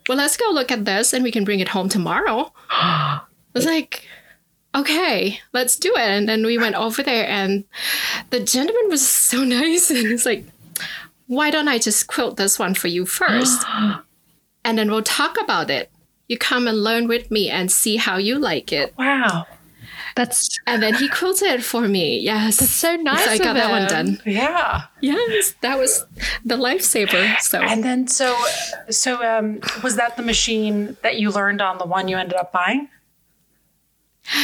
Well, 0.08 0.18
let's 0.18 0.36
go 0.36 0.50
look 0.50 0.70
at 0.72 0.84
this 0.84 1.12
and 1.12 1.22
we 1.22 1.30
can 1.30 1.44
bring 1.44 1.60
it 1.60 1.68
home 1.68 1.88
tomorrow. 1.88 2.52
I 2.70 3.20
was 3.54 3.66
like, 3.66 4.06
Okay, 4.76 5.40
let's 5.52 5.76
do 5.76 5.92
it. 5.94 6.00
And 6.00 6.28
then 6.28 6.44
we 6.44 6.58
went 6.58 6.76
over 6.76 7.02
there 7.02 7.26
and 7.26 7.64
the 8.30 8.40
gentleman 8.40 8.90
was 8.90 9.06
so 9.06 9.42
nice. 9.44 9.90
And 9.90 10.06
he's 10.06 10.26
like, 10.26 10.44
Why 11.26 11.50
don't 11.50 11.68
I 11.68 11.78
just 11.78 12.06
quilt 12.06 12.36
this 12.36 12.58
one 12.58 12.74
for 12.74 12.88
you 12.88 13.06
first? 13.06 13.64
and 14.64 14.78
then 14.78 14.90
we'll 14.90 15.02
talk 15.02 15.40
about 15.40 15.70
it 15.70 15.90
you 16.28 16.38
come 16.38 16.66
and 16.66 16.82
learn 16.82 17.08
with 17.08 17.30
me 17.30 17.50
and 17.50 17.70
see 17.70 17.96
how 17.96 18.16
you 18.16 18.38
like 18.38 18.72
it. 18.72 18.94
Wow. 18.98 19.46
That's 20.16 20.58
and 20.66 20.82
then 20.82 20.94
he 20.94 21.08
quilted 21.10 21.48
it 21.48 21.62
for 21.62 21.86
me. 21.86 22.18
Yes, 22.18 22.56
that's 22.56 22.72
so 22.72 22.96
nice. 22.96 23.24
So 23.24 23.30
I 23.32 23.38
got 23.38 23.52
that 23.52 23.70
one 23.70 23.86
done. 23.86 24.20
Yeah. 24.24 24.84
Yes, 25.02 25.54
that 25.60 25.78
was 25.78 26.06
the 26.42 26.56
lifesaver. 26.56 27.38
So 27.40 27.60
and 27.60 27.84
then 27.84 28.08
so 28.08 28.34
so 28.88 29.22
um, 29.22 29.60
was 29.82 29.96
that 29.96 30.16
the 30.16 30.22
machine 30.22 30.96
that 31.02 31.18
you 31.18 31.30
learned 31.30 31.60
on 31.60 31.76
the 31.76 31.84
one 31.84 32.08
you 32.08 32.16
ended 32.16 32.38
up 32.38 32.50
buying? 32.50 32.88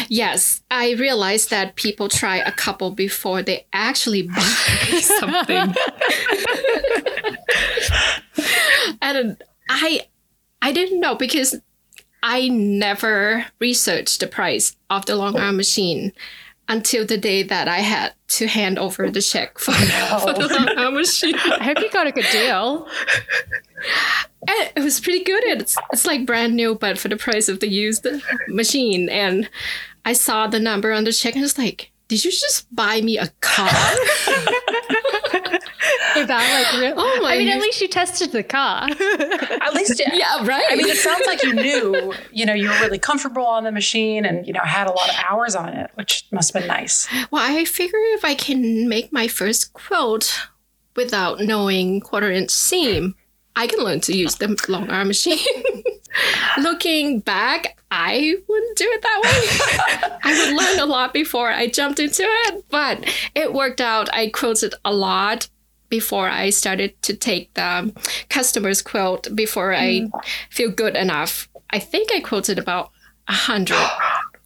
Yes, 0.08 0.62
I 0.70 0.92
realized 0.92 1.50
that 1.50 1.76
people 1.76 2.08
try 2.08 2.36
a 2.36 2.52
couple 2.52 2.90
before 2.90 3.42
they 3.42 3.66
actually 3.72 4.22
buy 4.22 4.40
something. 5.00 5.74
and 9.02 9.42
I 9.68 10.02
I 10.60 10.72
didn't 10.72 11.00
know 11.00 11.14
because 11.14 11.60
I 12.22 12.48
never 12.48 13.46
researched 13.58 14.20
the 14.20 14.28
price 14.28 14.76
of 14.88 15.06
the 15.06 15.16
long 15.16 15.36
arm 15.38 15.56
machine 15.56 16.12
until 16.72 17.04
the 17.04 17.18
day 17.18 17.42
that 17.42 17.68
I 17.68 17.80
had 17.80 18.14
to 18.28 18.46
hand 18.46 18.78
over 18.78 19.10
the 19.10 19.20
check 19.20 19.58
for, 19.58 19.72
no. 19.72 20.18
for 20.20 20.32
the 20.32 20.90
machine. 20.92 21.34
I 21.34 21.64
hope 21.64 21.80
you 21.80 21.90
got 21.90 22.06
a 22.06 22.12
good 22.12 22.26
deal. 22.32 22.88
And 24.48 24.72
it 24.74 24.82
was 24.82 24.98
pretty 25.00 25.22
good. 25.22 25.44
It's 25.44 25.76
it's 25.92 26.06
like 26.06 26.24
brand 26.24 26.54
new, 26.56 26.74
but 26.74 26.98
for 26.98 27.08
the 27.08 27.16
price 27.16 27.48
of 27.48 27.60
the 27.60 27.68
used 27.68 28.06
machine. 28.48 29.08
And 29.10 29.50
I 30.04 30.14
saw 30.14 30.46
the 30.46 30.58
number 30.58 30.92
on 30.92 31.04
the 31.04 31.12
check 31.12 31.34
and 31.34 31.42
I 31.42 31.44
was 31.44 31.58
like, 31.58 31.92
did 32.08 32.24
you 32.24 32.30
just 32.30 32.74
buy 32.74 33.02
me 33.02 33.18
a 33.18 33.28
car? 33.40 33.70
Without 36.16 36.38
like, 36.38 36.80
real- 36.80 36.94
oh 36.96 37.20
my! 37.22 37.34
I 37.34 37.38
mean, 37.38 37.48
at 37.48 37.60
least 37.60 37.80
you 37.80 37.88
tested 37.88 38.32
the 38.32 38.42
car. 38.42 38.88
at 38.88 39.74
least, 39.74 40.00
yeah. 40.00 40.10
yeah, 40.14 40.46
right. 40.46 40.64
I 40.70 40.76
mean, 40.76 40.86
it 40.86 40.96
sounds 40.96 41.26
like 41.26 41.42
you 41.42 41.54
knew, 41.54 42.12
you 42.30 42.46
know, 42.46 42.54
you 42.54 42.68
were 42.68 42.78
really 42.80 42.98
comfortable 42.98 43.46
on 43.46 43.64
the 43.64 43.72
machine, 43.72 44.24
and 44.24 44.46
you 44.46 44.52
know, 44.52 44.60
had 44.60 44.86
a 44.86 44.92
lot 44.92 45.08
of 45.08 45.16
hours 45.28 45.54
on 45.54 45.70
it, 45.70 45.90
which 45.94 46.26
must 46.30 46.52
have 46.52 46.62
been 46.62 46.68
nice. 46.68 47.08
Well, 47.30 47.42
I 47.42 47.64
figure 47.64 47.98
if 48.14 48.24
I 48.24 48.34
can 48.34 48.88
make 48.88 49.12
my 49.12 49.28
first 49.28 49.72
quilt 49.72 50.48
without 50.94 51.40
knowing 51.40 52.00
quarter 52.00 52.30
inch 52.30 52.50
seam, 52.50 53.14
I 53.56 53.66
can 53.66 53.80
learn 53.80 54.00
to 54.02 54.16
use 54.16 54.36
the 54.36 54.56
long 54.68 54.90
arm 54.90 55.08
machine. 55.08 55.38
Looking 56.58 57.20
back, 57.20 57.78
I 57.90 58.36
wouldn't 58.46 58.76
do 58.76 58.84
it 58.86 59.02
that 59.02 59.20
way. 59.22 60.18
I 60.24 60.38
would 60.38 60.56
learn 60.56 60.78
a 60.78 60.86
lot 60.86 61.12
before 61.12 61.50
I 61.50 61.66
jumped 61.66 61.98
into 61.98 62.22
it, 62.24 62.64
but 62.70 63.04
it 63.34 63.52
worked 63.52 63.80
out. 63.80 64.12
I 64.12 64.28
quilted 64.28 64.74
a 64.84 64.92
lot 64.92 65.48
before 65.92 66.26
I 66.26 66.48
started 66.48 66.90
to 67.02 67.12
take 67.12 67.52
the 67.52 67.92
customer's 68.30 68.80
quilt 68.80 69.28
before 69.34 69.74
I 69.74 70.00
mm. 70.00 70.10
feel 70.48 70.70
good 70.70 70.96
enough. 70.96 71.50
I 71.68 71.80
think 71.80 72.08
I 72.10 72.20
quilted 72.20 72.58
about 72.58 72.92
a 73.28 73.34
hundred 73.34 73.86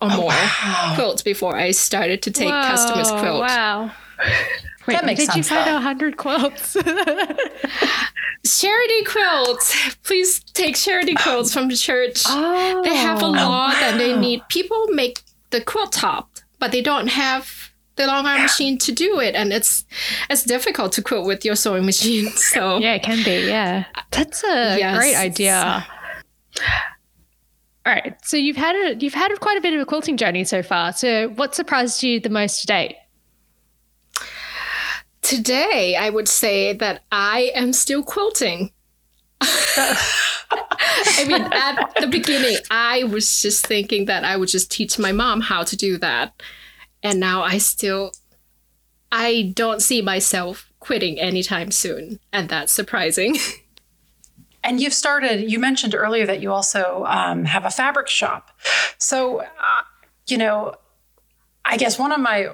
or 0.03 0.09
more 0.09 0.27
wow. 0.27 0.93
quilts 0.97 1.23
before 1.23 1.57
I 1.57 1.71
started 1.71 2.21
to 2.23 2.33
take 2.33 2.49
Whoa, 2.49 2.63
customers' 2.63 3.13
quilt. 3.13 3.43
Wow. 3.43 3.93
Wait, 4.89 4.95
that 4.95 5.05
makes 5.07 5.21
did 5.21 5.27
sense, 5.27 5.37
you 5.37 5.57
find 5.57 5.71
a 5.71 5.81
hundred 5.81 6.17
quilts? 6.17 6.73
charity 8.59 9.05
quilts. 9.05 9.95
Please 10.03 10.41
take 10.53 10.75
charity 10.75 11.15
quilts 11.15 11.55
from 11.55 11.69
the 11.69 11.77
church. 11.77 12.25
Oh. 12.27 12.83
They 12.83 12.97
have 12.97 13.23
a 13.23 13.29
lot 13.29 13.77
oh, 13.77 13.85
and 13.85 14.01
they 14.01 14.19
need 14.27 14.43
people 14.49 14.89
make 14.89 15.23
the 15.51 15.61
quilt 15.61 15.93
top, 15.93 16.29
but 16.59 16.73
they 16.73 16.83
don't 16.83 17.07
have 17.07 17.56
the 17.97 18.07
long 18.07 18.27
arm 18.27 18.43
machine 18.43 18.79
to 18.79 18.93
do 18.93 19.21
it 19.21 19.35
and 19.35 19.53
it's 19.53 19.85
it's 20.31 20.45
difficult 20.45 20.93
to 20.93 21.03
quilt 21.03 21.27
with 21.27 21.45
your 21.45 21.57
sewing 21.57 21.85
machine. 21.87 22.31
So 22.37 22.79
Yeah, 22.79 22.95
it 22.95 23.03
can 23.03 23.25
be, 23.25 23.47
yeah. 23.49 23.85
That's 24.11 24.45
a 24.45 24.79
yes. 24.79 24.97
great 24.97 25.17
idea. 25.17 25.87
All 27.87 27.93
right. 27.93 28.15
So 28.25 28.37
you've 28.37 28.57
had 28.57 28.75
a 28.77 28.97
you've 28.97 29.15
had 29.15 29.33
quite 29.41 29.57
a 29.57 29.61
bit 29.61 29.75
of 29.75 29.81
a 29.81 29.87
quilting 29.87 30.17
journey 30.17 30.45
so 30.45 30.63
far. 30.63 30.93
So 30.93 31.29
what 31.31 31.55
surprised 31.55 32.03
you 32.03 32.21
the 32.21 32.31
most 32.31 32.61
to 32.63 32.67
date? 32.67 32.97
Today, 35.23 35.97
I 35.99 36.11
would 36.11 36.29
say 36.29 36.73
that 36.75 37.03
I 37.11 37.51
am 37.55 37.73
still 37.73 38.03
quilting. 38.03 38.71
I 39.41 41.25
mean, 41.27 41.43
at 41.43 41.93
the 42.01 42.07
beginning, 42.07 42.57
I 42.71 43.05
was 43.05 43.43
just 43.43 43.67
thinking 43.67 44.05
that 44.07 44.25
I 44.25 44.37
would 44.37 44.49
just 44.49 44.71
teach 44.71 44.99
my 44.99 45.13
mom 45.13 45.41
how 45.41 45.63
to 45.65 45.77
do 45.77 45.99
that. 45.99 46.41
And 47.07 47.21
now 47.21 47.45
I 47.45 47.59
still, 47.59 48.11
I 49.13 49.53
don't 49.55 49.81
see 49.81 50.03
myself 50.03 50.73
quitting 50.81 51.21
anytime 51.21 51.71
soon. 51.71 52.19
And 52.33 52.49
that's 52.49 52.73
surprising. 52.73 53.37
And 54.65 54.81
you've 54.81 54.95
started, 54.95 55.49
you 55.49 55.61
mentioned 55.61 55.95
earlier 55.95 56.27
that 56.27 56.43
you 56.43 56.51
also 56.51 57.05
um, 57.07 57.45
have 57.45 57.65
a 57.65 57.71
fabric 57.71 58.09
shop. 58.09 58.51
So, 58.99 59.43
uh, 59.43 59.83
you 60.27 60.37
know, 60.37 60.75
I 61.65 61.77
guess 61.77 62.01
one 62.01 62.11
of 62.11 62.19
my 62.19 62.49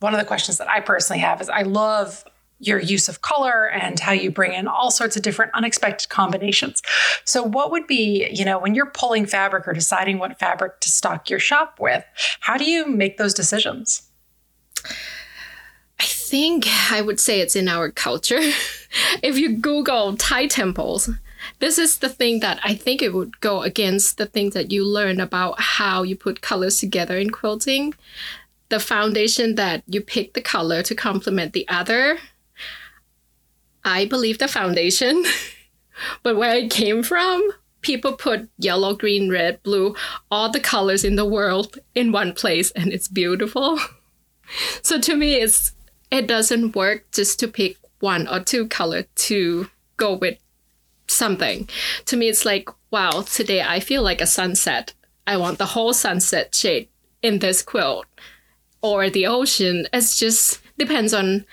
one 0.00 0.12
of 0.12 0.20
the 0.20 0.26
questions 0.26 0.58
that 0.58 0.68
I 0.68 0.80
personally 0.80 1.20
have 1.20 1.40
is 1.40 1.48
I 1.48 1.62
love 1.62 2.22
your 2.66 2.78
use 2.80 3.08
of 3.08 3.22
color 3.22 3.68
and 3.68 4.00
how 4.00 4.12
you 4.12 4.30
bring 4.30 4.52
in 4.52 4.66
all 4.66 4.90
sorts 4.90 5.16
of 5.16 5.22
different 5.22 5.52
unexpected 5.54 6.08
combinations. 6.08 6.82
So 7.24 7.42
what 7.42 7.70
would 7.70 7.86
be, 7.86 8.28
you 8.32 8.44
know, 8.44 8.58
when 8.58 8.74
you're 8.74 8.90
pulling 8.90 9.26
fabric 9.26 9.66
or 9.68 9.72
deciding 9.72 10.18
what 10.18 10.38
fabric 10.38 10.80
to 10.80 10.90
stock 10.90 11.30
your 11.30 11.38
shop 11.38 11.78
with, 11.80 12.04
how 12.40 12.56
do 12.56 12.64
you 12.64 12.86
make 12.86 13.18
those 13.18 13.34
decisions? 13.34 14.02
I 16.00 16.04
think 16.04 16.66
I 16.90 17.00
would 17.00 17.20
say 17.20 17.40
it's 17.40 17.56
in 17.56 17.68
our 17.68 17.90
culture. 17.90 18.40
if 19.22 19.38
you 19.38 19.56
Google 19.56 20.16
Thai 20.16 20.46
temples, 20.46 21.10
this 21.60 21.78
is 21.78 21.98
the 21.98 22.08
thing 22.08 22.40
that 22.40 22.58
I 22.64 22.74
think 22.74 23.02
it 23.02 23.14
would 23.14 23.40
go 23.40 23.62
against 23.62 24.18
the 24.18 24.26
things 24.26 24.54
that 24.54 24.72
you 24.72 24.84
learn 24.84 25.20
about 25.20 25.60
how 25.60 26.02
you 26.02 26.16
put 26.16 26.40
colors 26.40 26.80
together 26.80 27.16
in 27.18 27.30
quilting 27.30 27.94
the 28.68 28.80
foundation 28.80 29.54
that 29.54 29.82
you 29.86 30.00
pick 30.00 30.32
the 30.34 30.40
color 30.40 30.82
to 30.82 30.94
complement 30.94 31.52
the 31.52 31.68
other. 31.68 32.18
I 33.84 34.06
believe 34.06 34.38
the 34.38 34.48
foundation, 34.48 35.24
but 36.22 36.36
where 36.36 36.56
it 36.56 36.70
came 36.70 37.02
from, 37.02 37.48
people 37.80 38.14
put 38.14 38.48
yellow, 38.58 38.94
green, 38.94 39.30
red, 39.30 39.62
blue, 39.62 39.94
all 40.30 40.50
the 40.50 40.60
colors 40.60 41.04
in 41.04 41.16
the 41.16 41.24
world 41.24 41.78
in 41.94 42.12
one 42.12 42.32
place, 42.32 42.70
and 42.72 42.92
it's 42.92 43.08
beautiful. 43.08 43.78
so 44.82 45.00
to 45.00 45.14
me, 45.14 45.34
it's 45.34 45.72
it 46.10 46.26
doesn't 46.26 46.76
work 46.76 47.10
just 47.12 47.40
to 47.40 47.48
pick 47.48 47.76
one 48.00 48.28
or 48.28 48.40
two 48.40 48.68
color 48.68 49.04
to 49.16 49.68
go 49.96 50.14
with 50.14 50.38
something. 51.06 51.68
To 52.06 52.16
me, 52.16 52.28
it's 52.28 52.44
like, 52.44 52.68
wow, 52.90 53.22
today 53.22 53.62
I 53.62 53.80
feel 53.80 54.02
like 54.02 54.20
a 54.20 54.26
sunset. 54.26 54.94
I 55.26 55.36
want 55.36 55.58
the 55.58 55.66
whole 55.66 55.92
sunset 55.92 56.54
shade 56.54 56.88
in 57.22 57.38
this 57.38 57.62
quilt 57.62 58.06
or 58.82 59.08
the 59.08 59.26
ocean. 59.26 59.86
It 59.92 60.14
just 60.16 60.60
depends 60.78 61.14
on 61.14 61.46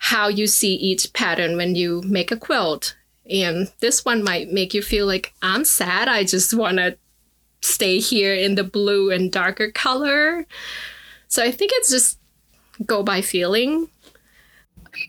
how 0.00 0.28
you 0.28 0.46
see 0.46 0.74
each 0.74 1.12
pattern 1.12 1.56
when 1.56 1.74
you 1.74 2.02
make 2.06 2.32
a 2.32 2.36
quilt. 2.36 2.96
And 3.30 3.70
this 3.80 4.02
one 4.04 4.24
might 4.24 4.50
make 4.50 4.72
you 4.72 4.82
feel 4.82 5.06
like 5.06 5.34
I'm 5.42 5.64
sad. 5.64 6.08
I 6.08 6.24
just 6.24 6.54
want 6.54 6.78
to 6.78 6.96
stay 7.60 7.98
here 8.00 8.34
in 8.34 8.54
the 8.54 8.64
blue 8.64 9.10
and 9.10 9.30
darker 9.30 9.70
color. 9.70 10.46
So 11.28 11.44
I 11.44 11.50
think 11.50 11.72
it's 11.74 11.90
just 11.90 12.18
go 12.86 13.02
by 13.02 13.20
feeling. 13.20 13.90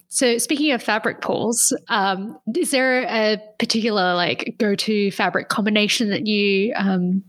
So 0.10 0.38
speaking 0.38 0.74
of 0.74 0.84
fabric 0.84 1.22
pulls, 1.22 1.74
um, 1.88 2.38
is 2.54 2.72
there 2.72 3.04
a 3.04 3.42
particular 3.60 4.14
like 4.14 4.56
go-to 4.60 5.10
fabric 5.12 5.48
combination 5.48 6.10
that 6.10 6.28
you 6.28 6.74
um, 6.76 7.24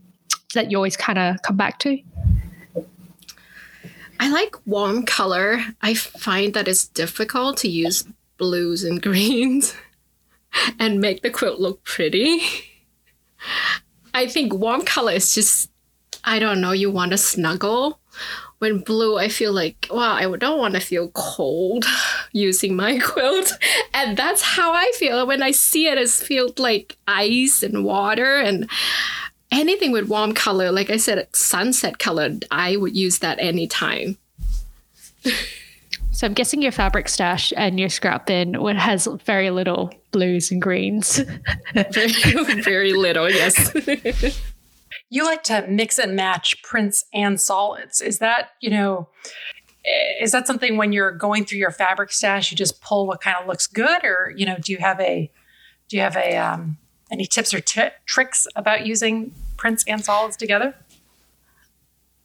that 0.53 0.69
you 0.69 0.77
always 0.77 0.97
kind 0.97 1.17
of 1.17 1.41
come 1.43 1.55
back 1.55 1.79
to? 1.79 1.97
I 4.23 4.29
like 4.29 4.55
warm 4.65 5.03
color. 5.03 5.59
I 5.81 5.95
find 5.95 6.53
that 6.53 6.69
it's 6.69 6.87
difficult 6.87 7.57
to 7.57 7.67
use 7.67 8.05
blues 8.37 8.85
and 8.85 9.01
greens 9.07 9.75
and 10.79 11.01
make 11.01 11.23
the 11.23 11.29
quilt 11.29 11.59
look 11.59 11.83
pretty. 11.83 12.41
I 14.13 14.27
think 14.27 14.53
warm 14.53 14.83
color 14.85 15.11
is 15.11 15.35
just, 15.35 15.69
I 16.23 16.39
don't 16.39 16.61
know, 16.61 16.71
you 16.71 16.89
want 16.89 17.11
to 17.11 17.17
snuggle. 17.17 17.99
When 18.59 18.79
blue, 18.79 19.17
I 19.17 19.27
feel 19.27 19.51
like, 19.51 19.89
wow, 19.91 20.13
I 20.13 20.37
don't 20.37 20.57
want 20.57 20.75
to 20.75 20.79
feel 20.79 21.09
cold 21.09 21.83
using 22.31 22.77
my 22.77 22.99
quilt. 23.03 23.51
And 23.93 24.15
that's 24.15 24.41
how 24.41 24.71
I 24.71 24.89
feel. 24.95 25.27
When 25.27 25.43
I 25.43 25.51
see 25.51 25.87
it, 25.87 25.97
it 25.97 26.09
feels 26.09 26.57
like 26.57 26.95
ice 27.07 27.61
and 27.61 27.83
water 27.83 28.37
and 28.37 28.69
anything 29.53 29.91
with 29.91 30.09
warm 30.09 30.33
color. 30.33 30.71
Like 30.71 30.89
I 30.89 30.97
said, 30.97 31.27
sunset 31.35 31.99
color, 31.99 32.31
I 32.51 32.75
would 32.75 32.95
use 32.95 33.19
that 33.19 33.39
anytime. 33.39 34.17
So 36.11 36.27
I'm 36.27 36.33
guessing 36.33 36.61
your 36.61 36.71
fabric 36.71 37.09
stash 37.09 37.51
and 37.57 37.79
your 37.79 37.89
scrap 37.89 38.27
bin 38.27 38.61
would 38.61 38.75
has 38.75 39.07
very 39.25 39.49
little 39.49 39.91
blues 40.11 40.51
and 40.51 40.61
greens. 40.61 41.19
very, 41.73 42.11
very 42.61 42.93
little, 42.93 43.29
yes. 43.29 43.73
you 45.09 45.25
like 45.25 45.43
to 45.43 45.65
mix 45.67 45.97
and 45.97 46.15
match 46.15 46.61
prints 46.61 47.05
and 47.13 47.41
solids. 47.41 47.99
Is 47.99 48.19
that, 48.19 48.51
you 48.61 48.69
know, 48.69 49.09
is 50.21 50.31
that 50.31 50.45
something 50.45 50.77
when 50.77 50.93
you're 50.93 51.11
going 51.11 51.45
through 51.45 51.59
your 51.59 51.71
fabric 51.71 52.11
stash, 52.11 52.51
you 52.51 52.57
just 52.57 52.79
pull 52.79 53.07
what 53.07 53.19
kind 53.19 53.37
of 53.37 53.47
looks 53.47 53.65
good? 53.65 54.03
Or, 54.03 54.31
you 54.35 54.45
know, 54.45 54.57
do 54.61 54.71
you 54.71 54.77
have 54.77 54.99
a, 54.99 55.31
do 55.89 55.97
you 55.97 56.03
have 56.03 56.15
a, 56.15 56.37
um, 56.37 56.77
any 57.11 57.25
tips 57.25 57.53
or 57.53 57.59
t- 57.59 57.89
tricks 58.05 58.47
about 58.55 58.85
using 58.85 59.33
prints 59.63 59.85
and 59.87 60.03
solids 60.03 60.35
together? 60.35 60.75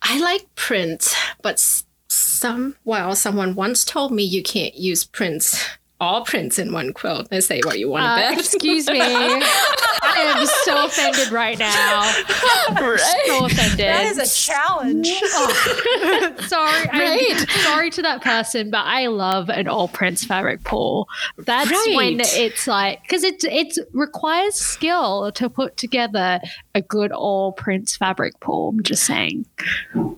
I 0.03 0.19
like 0.19 0.53
prints, 0.57 1.15
but 1.41 1.63
some 2.09 2.75
well 2.85 3.15
someone 3.15 3.55
once 3.55 3.85
told 3.85 4.11
me 4.11 4.25
you 4.25 4.43
can't 4.43 4.75
use 4.75 5.05
prints 5.05 5.78
all 6.01 6.25
prints 6.25 6.59
in 6.59 6.73
one 6.73 6.93
quilt. 6.93 7.29
I 7.33 7.41
say 7.41 7.61
what 7.65 7.79
you 7.79 7.89
want 7.89 8.05
to 8.05 8.09
uh, 8.09 8.17
bet. 8.17 8.39
Excuse 8.39 8.89
me. 8.89 9.01
I 9.01 10.35
am 10.37 10.47
so 10.65 10.87
offended 10.87 11.33
right 11.33 11.59
now. 11.59 12.13
Right? 12.69 13.25
So 13.27 13.47
offended. 13.47 13.79
That 13.79 14.07
is 14.07 14.19
a 14.19 14.47
challenge. 14.47 15.09
Oh. 15.11 16.35
sorry. 16.47 16.87
Right. 16.87 17.35
I'm 17.39 17.63
sorry 17.63 17.91
to 17.91 18.03
that 18.03 18.23
person, 18.23 18.71
but 18.71 18.85
I 18.85 19.07
love 19.07 19.49
an 19.49 19.69
all 19.69 19.89
prints 19.89 20.25
fabric 20.25 20.65
pull. 20.65 21.09
That's 21.39 21.71
right. 21.71 21.97
when 21.97 22.21
it's 22.21 22.67
like 22.67 23.03
because 23.03 23.25
it 23.25 23.43
it 23.45 23.77
requires 23.93 24.55
skill 24.55 25.33
to 25.33 25.49
put 25.51 25.77
together 25.77 26.41
a 26.75 26.83
good 26.83 27.11
all 27.11 27.53
prints 27.53 27.97
fabric 27.97 28.39
pull. 28.41 28.69
I'm 28.69 28.83
just 28.83 29.05
saying. 29.05 29.47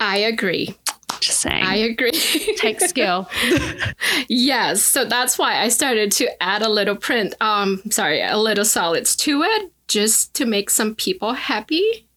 I 0.00 0.18
agree. 0.18 0.76
Just 1.20 1.40
saying. 1.40 1.64
I 1.64 1.76
agree. 1.76 2.12
Take 2.56 2.80
skill. 2.80 3.28
yes. 4.28 4.82
So 4.82 5.04
that's 5.04 5.38
why 5.38 5.60
I 5.60 5.68
started 5.68 6.12
to 6.12 6.42
add 6.42 6.62
a 6.62 6.68
little 6.68 6.96
print, 6.96 7.34
um, 7.40 7.82
sorry, 7.90 8.22
a 8.22 8.38
little 8.38 8.64
solids 8.64 9.14
to 9.16 9.42
it 9.42 9.72
just 9.88 10.34
to 10.34 10.46
make 10.46 10.70
some 10.70 10.94
people 10.94 11.32
happy. 11.34 12.08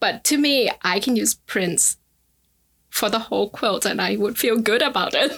But 0.00 0.24
to 0.24 0.36
me, 0.36 0.70
I 0.82 1.00
can 1.00 1.16
use 1.16 1.34
prints 1.34 1.96
for 2.90 3.10
the 3.10 3.18
whole 3.18 3.48
quilt 3.48 3.86
and 3.86 4.00
I 4.00 4.16
would 4.16 4.38
feel 4.38 4.56
good 4.58 4.82
about 4.82 5.14
it. 5.14 5.32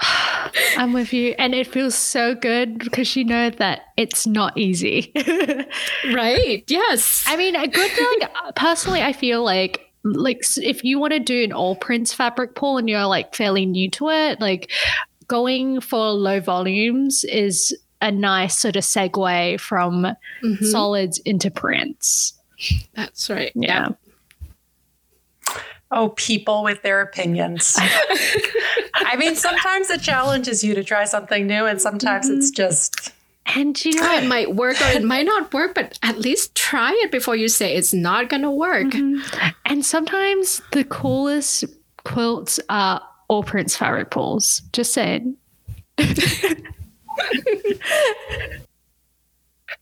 I'm 0.76 0.92
with 0.92 1.12
you. 1.12 1.34
And 1.38 1.54
it 1.54 1.66
feels 1.66 1.94
so 1.94 2.34
good 2.34 2.78
because 2.78 3.14
you 3.14 3.24
know 3.24 3.50
that 3.50 3.82
it's 3.96 4.26
not 4.26 4.56
easy. 4.56 5.12
right. 6.12 6.64
Yes. 6.66 7.24
I 7.28 7.36
mean, 7.36 7.54
a 7.54 7.68
good 7.68 7.90
thing, 7.90 8.18
personally, 8.56 9.02
I 9.02 9.12
feel 9.12 9.44
like 9.44 9.87
like 10.12 10.44
if 10.56 10.84
you 10.84 10.98
want 10.98 11.12
to 11.12 11.20
do 11.20 11.44
an 11.44 11.52
all 11.52 11.76
prints 11.76 12.12
fabric 12.12 12.54
pull 12.54 12.78
and 12.78 12.88
you're 12.88 13.06
like 13.06 13.34
fairly 13.34 13.66
new 13.66 13.90
to 13.90 14.10
it, 14.10 14.40
like 14.40 14.70
going 15.26 15.80
for 15.80 16.10
low 16.10 16.40
volumes 16.40 17.24
is 17.24 17.76
a 18.00 18.10
nice 18.10 18.58
sort 18.58 18.76
of 18.76 18.84
segue 18.84 19.60
from 19.60 20.06
mm-hmm. 20.42 20.64
solids 20.64 21.18
into 21.20 21.50
prints. 21.50 22.34
That's 22.94 23.30
right. 23.30 23.52
Yeah. 23.54 23.90
Oh, 25.90 26.10
people 26.10 26.64
with 26.64 26.82
their 26.82 27.00
opinions. 27.00 27.76
I 28.94 29.16
mean, 29.16 29.36
sometimes 29.36 29.88
it 29.90 30.02
challenges 30.02 30.62
you 30.62 30.74
to 30.74 30.84
try 30.84 31.04
something 31.04 31.46
new, 31.46 31.64
and 31.64 31.80
sometimes 31.80 32.28
mm-hmm. 32.28 32.38
it's 32.38 32.50
just 32.50 33.12
and 33.54 33.84
you 33.84 33.94
know, 33.94 34.12
it 34.14 34.26
might 34.26 34.54
work 34.54 34.80
or 34.80 34.88
it 34.88 35.04
might 35.04 35.26
not 35.26 35.52
work, 35.52 35.74
but 35.74 35.98
at 36.02 36.18
least 36.18 36.54
try 36.54 36.92
it 37.04 37.10
before 37.10 37.36
you 37.36 37.48
say 37.48 37.74
it's 37.74 37.94
not 37.94 38.28
going 38.28 38.42
to 38.42 38.50
work. 38.50 38.86
Mm-hmm. 38.86 39.48
And 39.66 39.84
sometimes 39.84 40.62
the 40.72 40.84
coolest 40.84 41.64
quilts 42.04 42.60
are 42.68 43.02
all 43.28 43.42
prints 43.42 43.76
fabric 43.76 44.10
pulls. 44.10 44.62
Just 44.72 44.92
saying. 44.92 45.36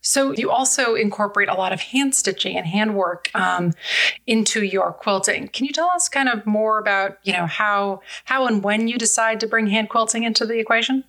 So 0.07 0.33
you 0.33 0.52
also 0.52 0.94
incorporate 0.94 1.48
a 1.48 1.55
lot 1.55 1.72
of 1.72 1.81
hand 1.81 2.14
stitching 2.14 2.57
and 2.57 2.64
handwork 2.64 3.29
um, 3.35 3.72
into 4.24 4.62
your 4.62 4.92
quilting. 4.92 5.48
Can 5.48 5.66
you 5.66 5.72
tell 5.72 5.88
us 5.88 6.09
kind 6.09 6.29
of 6.29 6.46
more 6.46 6.79
about 6.79 7.18
you 7.24 7.33
know 7.33 7.46
how 7.46 8.02
how 8.24 8.46
and 8.46 8.62
when 8.62 8.87
you 8.87 8.98
decide 8.98 9.40
to 9.40 9.48
bring 9.48 9.66
hand 9.66 9.88
quilting 9.88 10.22
into 10.22 10.46
the 10.46 10.61
equation? 10.61 11.02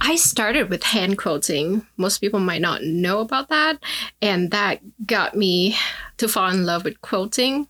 I 0.00 0.16
started 0.16 0.70
with 0.70 0.82
hand 0.82 1.18
quilting. 1.18 1.86
Most 1.96 2.18
people 2.18 2.40
might 2.40 2.60
not 2.60 2.82
know 2.82 3.20
about 3.20 3.48
that. 3.48 3.78
And 4.20 4.50
that 4.50 4.80
got 5.06 5.34
me 5.34 5.76
to 6.18 6.28
fall 6.28 6.50
in 6.50 6.66
love 6.66 6.84
with 6.84 7.00
quilting. 7.00 7.68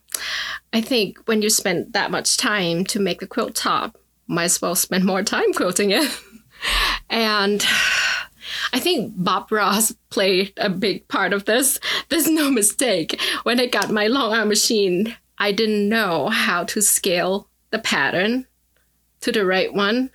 I 0.72 0.80
think 0.80 1.18
when 1.26 1.42
you 1.42 1.50
spend 1.50 1.92
that 1.92 2.10
much 2.10 2.36
time 2.36 2.84
to 2.86 3.00
make 3.00 3.22
a 3.22 3.26
quilt 3.26 3.54
top, 3.54 3.98
might 4.26 4.44
as 4.44 4.60
well 4.60 4.74
spend 4.74 5.04
more 5.04 5.22
time 5.22 5.52
quilting 5.52 5.90
it. 5.90 6.20
and 7.10 7.64
I 8.72 8.80
think 8.80 9.14
Bob 9.16 9.52
Ross 9.52 9.92
played 10.10 10.52
a 10.56 10.68
big 10.68 11.06
part 11.08 11.32
of 11.32 11.44
this. 11.44 11.78
There's 12.08 12.28
no 12.28 12.50
mistake. 12.50 13.20
When 13.44 13.60
I 13.60 13.66
got 13.66 13.90
my 13.90 14.06
long 14.06 14.34
arm 14.34 14.48
machine, 14.48 15.16
I 15.38 15.52
didn't 15.52 15.88
know 15.88 16.28
how 16.28 16.64
to 16.64 16.80
scale 16.80 17.48
the 17.70 17.78
pattern 17.78 18.46
to 19.24 19.32
the 19.32 19.46
right 19.46 19.72
one. 19.72 20.10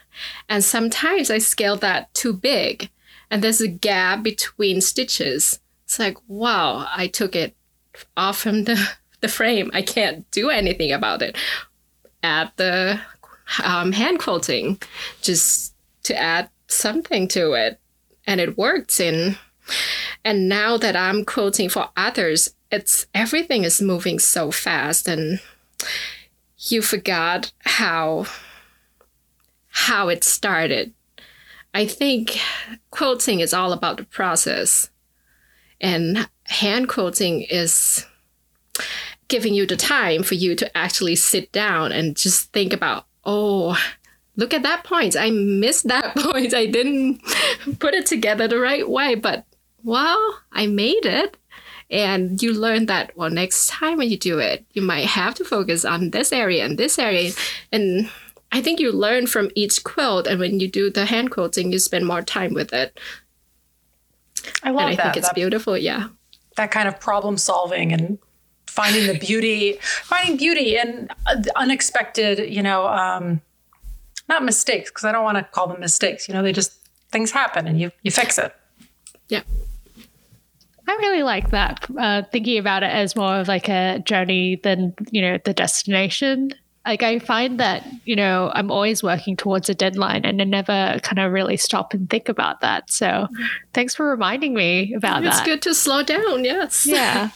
And 0.48 0.63
sometimes 0.63 1.32
I 1.32 1.39
scale 1.39 1.76
that 1.78 2.13
too 2.13 2.32
big 2.32 2.91
and 3.32 3.43
there's 3.43 3.60
a 3.60 3.67
gap 3.67 4.22
between 4.22 4.82
stitches. 4.82 5.60
It's 5.86 5.98
like, 5.98 6.17
wow, 6.28 6.88
I 6.95 7.08
took 7.08 7.36
it 7.36 7.56
off 8.15 8.38
from 8.38 8.65
the, 8.65 8.88
the 9.22 9.28
frame. 9.28 9.72
I 9.74 9.82
can't 9.82 10.30
do 10.30 10.52
anything 10.52 10.91
about 10.91 11.24
it. 11.24 11.36
Add 12.22 12.52
the 12.58 13.00
um, 13.63 13.93
hand 13.93 14.19
quilting 14.19 14.80
just 15.24 15.74
to 16.04 16.15
add 16.15 16.52
something 16.67 17.28
to 17.30 17.54
it. 17.54 17.80
And 18.28 18.39
it 18.39 18.60
worked. 18.60 19.00
And, 19.00 19.39
and 20.24 20.48
now 20.48 20.78
that 20.78 20.95
I'm 20.95 21.26
quilting 21.26 21.69
for 21.69 21.89
others, 21.98 22.54
it's 22.72 23.08
everything 23.15 23.63
is 23.63 23.82
moving 23.82 24.19
so 24.19 24.52
fast 24.52 25.08
and 25.08 25.39
you 26.60 26.84
forgot 26.84 27.52
how 27.62 28.28
how 29.80 30.10
it 30.10 30.24
started. 30.26 30.94
I 31.74 31.86
think 31.86 32.38
quilting 32.92 33.39
is 33.39 33.54
all 33.54 33.72
about 33.72 33.98
the 33.98 34.04
process, 34.04 34.89
and 35.80 36.28
hand 36.44 36.89
quilting 36.89 37.44
is 37.44 38.06
giving 39.30 39.54
you 39.54 39.65
the 39.65 39.78
time 39.78 40.24
for 40.24 40.36
you 40.36 40.54
to 40.56 40.78
actually 40.78 41.15
sit 41.15 41.52
down 41.54 41.92
and 41.94 42.18
just 42.18 42.52
think 42.52 42.74
about, 42.74 43.06
oh, 43.24 43.78
look 44.36 44.54
at 44.54 44.63
that 44.63 44.84
point. 44.84 45.15
I 45.15 45.30
missed 45.30 45.88
that 45.88 46.15
point. 46.18 46.54
I 46.54 46.65
didn't 46.65 47.22
put 47.80 47.94
it 47.94 48.06
together 48.06 48.48
the 48.48 48.60
right 48.60 48.88
way, 48.89 49.15
but 49.15 49.46
well, 49.84 50.39
I 50.52 50.68
made 50.68 51.06
it. 51.06 51.38
And 51.92 52.42
you 52.42 52.54
learn 52.54 52.86
that, 52.88 53.15
well, 53.18 53.32
next 53.32 53.68
time 53.68 53.98
when 53.98 54.10
you 54.10 54.18
do 54.18 54.39
it, 54.39 54.65
you 54.74 54.82
might 54.82 55.06
have 55.06 55.34
to 55.36 55.46
focus 55.46 55.86
on 55.86 56.12
this 56.12 56.32
area 56.32 56.65
and 56.65 56.78
this 56.78 57.00
area. 57.00 57.32
And 57.72 58.12
I 58.52 58.62
think 58.62 58.80
you 58.80 58.92
learn 58.92 59.28
from 59.28 59.52
each 59.56 59.84
quilt, 59.84 60.26
and 60.28 60.40
when 60.40 60.60
you 60.60 60.68
do 60.68 60.90
the 60.90 61.06
hand 61.06 61.32
quilting, 61.32 61.72
you 61.72 61.80
spend 61.80 62.06
more 62.06 62.22
time 62.22 62.54
with 62.54 62.74
it. 62.74 63.00
I 64.64 64.72
love 64.72 64.82
and 64.82 64.94
I 64.94 64.96
that. 64.96 65.04
think 65.04 65.18
it's 65.18 65.28
that, 65.28 65.36
beautiful. 65.36 65.78
Yeah, 65.78 66.08
that 66.56 66.72
kind 66.72 66.88
of 66.88 67.00
problem 67.00 67.38
solving 67.38 67.94
and 67.94 68.18
finding 68.68 69.08
the 69.08 69.20
beauty, 69.20 69.78
finding 69.82 70.38
beauty 70.38 70.78
in 70.78 71.10
unexpected, 71.56 72.52
you 72.52 72.64
know, 72.64 72.88
um, 72.88 73.42
not 74.28 74.44
mistakes 74.44 74.90
because 74.90 75.06
I 75.06 75.12
don't 75.12 75.24
want 75.24 75.38
to 75.38 75.44
call 75.44 75.68
them 75.68 75.80
mistakes. 75.80 76.28
You 76.28 76.34
know, 76.34 76.42
they 76.42 76.54
just 76.54 76.72
things 77.12 77.32
happen 77.32 77.68
and 77.68 77.80
you 77.80 77.92
you 78.04 78.12
fix 78.12 78.38
it. 78.38 78.56
Yeah. 79.28 79.42
I 80.88 80.96
really 80.96 81.22
like 81.22 81.52
that. 81.52 81.86
Uh, 81.96 82.24
thinking 82.32 82.58
about 82.58 82.82
it 82.82 82.90
as 82.92 83.16
more 83.16 83.36
of 83.36 83.48
like 83.48 83.70
a 83.70 84.00
journey 84.00 84.56
than 84.56 84.96
you 85.12 85.22
know 85.22 85.38
the 85.44 85.54
destination 85.54 86.54
like 86.86 87.04
I 87.04 87.20
find 87.20 87.60
that 87.60 87.86
you 88.06 88.15
know 88.15 88.52
I'm 88.54 88.72
always 88.72 89.04
working 89.04 89.36
towards 89.36 89.70
a 89.70 89.76
deadline 89.76 90.26
and 90.26 90.42
I 90.42 90.46
never 90.46 91.00
kind 91.04 91.20
of 91.20 91.32
really 91.32 91.58
stop 91.58 91.94
and 91.94 92.10
think 92.10 92.30
about 92.30 92.62
that. 92.62 92.89
So 92.92 93.28
thanks 93.74 93.96
for 93.96 94.10
reminding 94.10 94.54
me 94.54 94.94
about 94.94 95.24
it's 95.24 95.38
that. 95.38 95.42
It's 95.42 95.48
good 95.48 95.62
to 95.63 95.74
slow 95.74 96.04
down. 96.04 96.46
Yes. 96.46 96.86
Yeah. 96.86 97.30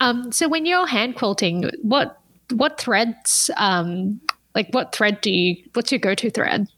Um, 0.00 0.30
so 0.30 0.48
when 0.48 0.66
you're 0.66 0.86
hand 0.86 1.16
quilting, 1.16 1.70
what 1.82 2.20
what 2.50 2.78
threads 2.78 3.50
um, 3.56 4.20
like 4.54 4.68
what 4.70 4.94
thread 4.94 5.20
do 5.20 5.30
you 5.30 5.56
what's 5.74 5.90
your 5.90 5.98
go-to 5.98 6.30
thread 6.30 6.68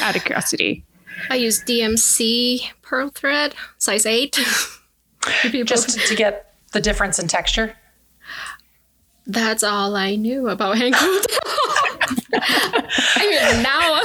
out 0.00 0.16
of 0.16 0.24
curiosity 0.24 0.84
I 1.30 1.36
use 1.36 1.62
DMC 1.62 2.70
pearl 2.82 3.10
thread, 3.10 3.54
size 3.78 4.06
eight. 4.06 4.32
Just 5.64 5.98
to 6.06 6.14
get 6.14 6.54
the 6.72 6.80
difference 6.80 7.18
in 7.18 7.26
texture. 7.26 7.74
That's 9.26 9.62
all 9.62 9.96
I 9.96 10.14
knew 10.14 10.48
about 10.48 10.78
hand 10.78 10.94
quilting. 10.94 11.36
I 12.32 13.52
mean, 13.52 13.62
now, 13.62 14.00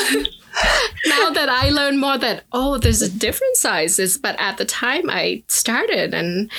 now 1.05 1.29
that 1.31 1.49
I 1.49 1.69
learn 1.69 1.99
more 1.99 2.17
that 2.17 2.43
oh, 2.51 2.77
there's 2.77 3.01
a 3.01 3.09
different 3.09 3.57
sizes, 3.57 4.17
but 4.17 4.35
at 4.39 4.57
the 4.57 4.65
time 4.65 5.09
I 5.09 5.43
started, 5.47 6.13
and 6.13 6.51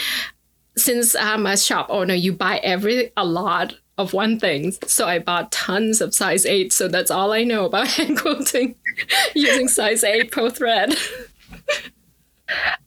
since 0.77 1.15
I'm 1.15 1.47
a 1.47 1.57
shop 1.57 1.87
owner, 1.91 2.15
you 2.15 2.33
buy 2.33 2.59
every 2.59 3.11
a 3.17 3.25
lot 3.25 3.75
of 3.99 4.13
one 4.13 4.39
thing. 4.39 4.73
So 4.87 5.07
I 5.07 5.19
bought 5.19 5.53
tons 5.53 6.01
of 6.01 6.15
size 6.15 6.47
8. 6.47 6.73
So 6.73 6.89
that's 6.89 7.11
all 7.11 7.33
I 7.33 7.45
know 7.45 7.67
about 7.67 7.89
hand 7.97 8.19
quilting 8.19 8.75
using 9.35 9.69
size 9.69 10.05
8 10.05 10.31
pearl 10.31 10.51
thread. 10.51 10.95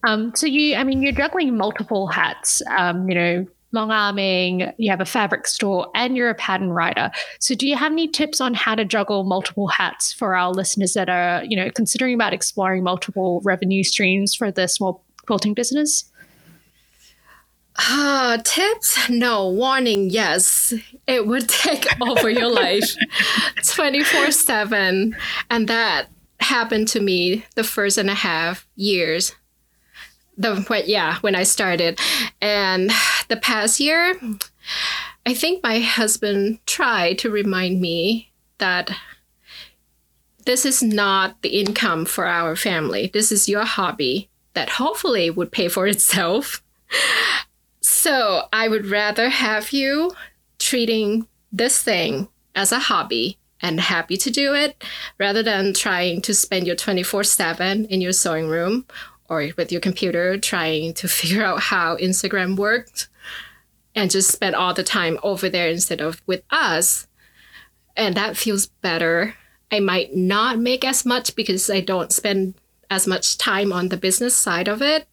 Um, 0.07 0.33
so 0.35 0.45
you, 0.45 0.75
I 0.75 0.83
mean, 0.83 1.01
you're 1.01 1.11
juggling 1.11 1.57
multiple 1.57 2.07
hats. 2.07 2.61
Um, 2.77 3.09
you 3.09 3.15
know, 3.15 3.47
long 3.71 3.91
arming, 3.91 4.71
you 4.77 4.89
have 4.89 5.01
a 5.01 5.05
fabric 5.05 5.47
store, 5.47 5.89
and 5.95 6.15
you're 6.15 6.29
a 6.29 6.35
pattern 6.35 6.71
writer. 6.71 7.11
So, 7.39 7.55
do 7.55 7.67
you 7.67 7.75
have 7.75 7.91
any 7.91 8.07
tips 8.07 8.39
on 8.41 8.53
how 8.53 8.75
to 8.75 8.85
juggle 8.85 9.23
multiple 9.23 9.67
hats 9.67 10.13
for 10.13 10.35
our 10.35 10.51
listeners 10.51 10.93
that 10.93 11.09
are, 11.09 11.43
you 11.43 11.55
know, 11.55 11.69
considering 11.71 12.15
about 12.15 12.33
exploring 12.33 12.83
multiple 12.83 13.41
revenue 13.43 13.83
streams 13.83 14.33
for 14.35 14.51
the 14.51 14.67
small 14.67 15.03
quilting 15.25 15.53
business? 15.53 16.05
Uh, 17.77 18.37
tips? 18.43 19.09
No. 19.09 19.49
Warning, 19.49 20.09
yes. 20.09 20.73
It 21.07 21.27
would 21.27 21.49
take 21.49 21.85
over 22.01 22.29
your 22.29 22.49
life 22.49 22.95
24 23.63 24.31
7. 24.31 25.15
And 25.49 25.67
that 25.67 26.07
happened 26.39 26.87
to 26.89 26.99
me 26.99 27.45
the 27.55 27.63
first 27.63 27.97
and 27.97 28.09
a 28.09 28.13
half 28.13 28.67
years. 28.75 29.33
The 30.37 30.83
yeah, 30.85 31.17
when 31.21 31.35
I 31.35 31.43
started. 31.43 31.99
And 32.41 32.91
the 33.29 33.37
past 33.37 33.79
year, 33.79 34.19
I 35.25 35.33
think 35.33 35.63
my 35.63 35.79
husband 35.79 36.59
tried 36.65 37.19
to 37.19 37.29
remind 37.29 37.81
me 37.81 38.31
that 38.57 38.91
this 40.45 40.65
is 40.65 40.83
not 40.83 41.41
the 41.41 41.49
income 41.49 42.05
for 42.05 42.27
our 42.27 42.55
family. 42.55 43.09
This 43.11 43.31
is 43.31 43.49
your 43.49 43.65
hobby 43.65 44.29
that 44.53 44.69
hopefully 44.69 45.29
would 45.29 45.51
pay 45.51 45.67
for 45.67 45.87
itself. 45.87 46.61
So 47.81 48.43
I 48.53 48.67
would 48.67 48.85
rather 48.85 49.29
have 49.29 49.71
you 49.71 50.11
treating 50.59 51.27
this 51.51 51.81
thing 51.81 52.27
as 52.53 52.71
a 52.71 52.79
hobby 52.79 53.37
and 53.61 53.79
happy 53.79 54.17
to 54.17 54.29
do 54.29 54.53
it 54.53 54.83
rather 55.17 55.41
than 55.41 55.73
trying 55.73 56.21
to 56.21 56.33
spend 56.33 56.67
your 56.67 56.75
24 56.75 57.23
7 57.23 57.85
in 57.85 58.01
your 58.01 58.11
sewing 58.11 58.47
room 58.47 58.85
or 59.29 59.49
with 59.57 59.71
your 59.71 59.81
computer 59.81 60.37
trying 60.37 60.93
to 60.95 61.07
figure 61.19 61.43
out 61.43 61.61
how 61.61 61.97
Instagram 61.97 62.55
worked 62.57 63.07
and 63.93 64.11
just 64.11 64.31
spend 64.31 64.55
all 64.55 64.73
the 64.73 64.83
time 64.83 65.17
over 65.23 65.49
there 65.49 65.69
instead 65.69 66.01
of 66.01 66.21
with 66.25 66.43
us. 66.49 67.07
And 67.95 68.15
that 68.15 68.37
feels 68.37 68.67
better. 68.67 69.35
I 69.71 69.79
might 69.79 70.15
not 70.15 70.59
make 70.59 70.83
as 70.83 71.05
much 71.05 71.35
because 71.35 71.69
I 71.69 71.79
don't 71.79 72.11
spend 72.11 72.55
as 72.89 73.07
much 73.07 73.37
time 73.37 73.73
on 73.73 73.89
the 73.89 73.97
business 73.97 74.35
side 74.35 74.67
of 74.67 74.81
it 74.81 75.07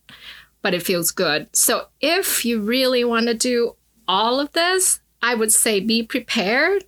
but 0.62 0.74
it 0.74 0.82
feels 0.82 1.10
good. 1.10 1.54
So 1.54 1.86
if 2.00 2.44
you 2.44 2.60
really 2.60 3.04
want 3.04 3.26
to 3.26 3.34
do 3.34 3.76
all 4.08 4.40
of 4.40 4.52
this, 4.52 5.00
I 5.20 5.34
would 5.34 5.52
say 5.52 5.80
be 5.80 6.02
prepared, 6.02 6.84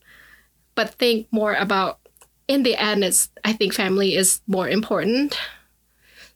but 0.74 0.94
think 0.94 1.26
more 1.30 1.54
about 1.54 1.98
in 2.46 2.62
the 2.62 2.76
end 2.76 3.04
it's 3.04 3.28
I 3.44 3.52
think 3.52 3.74
family 3.74 4.14
is 4.14 4.40
more 4.46 4.68
important. 4.68 5.36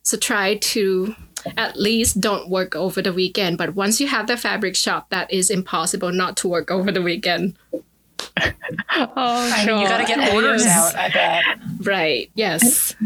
So 0.09 0.17
try 0.17 0.55
to 0.55 1.15
at 1.59 1.77
least 1.77 2.19
don't 2.19 2.49
work 2.49 2.75
over 2.75 3.03
the 3.03 3.13
weekend. 3.13 3.59
But 3.59 3.75
once 3.75 4.01
you 4.01 4.09
have 4.09 4.27
the 4.27 4.39
fabric 4.39 4.75
shop, 4.75 5.11
that 5.11 5.31
is 5.31 5.51
impossible 5.51 6.13
not 6.13 6.35
to 6.39 6.49
work 6.49 6.71
over 6.71 6.91
the 6.91 7.03
weekend. 7.03 7.59
oh, 8.41 9.13
I 9.17 9.67
mean, 9.67 9.81
you 9.81 9.87
got 9.87 9.99
to 9.99 10.07
get 10.07 10.33
orders 10.33 10.65
out. 10.65 10.97
I 10.97 11.11
bet. 11.11 11.45
Right. 11.87 12.31
Yes. 12.37 12.97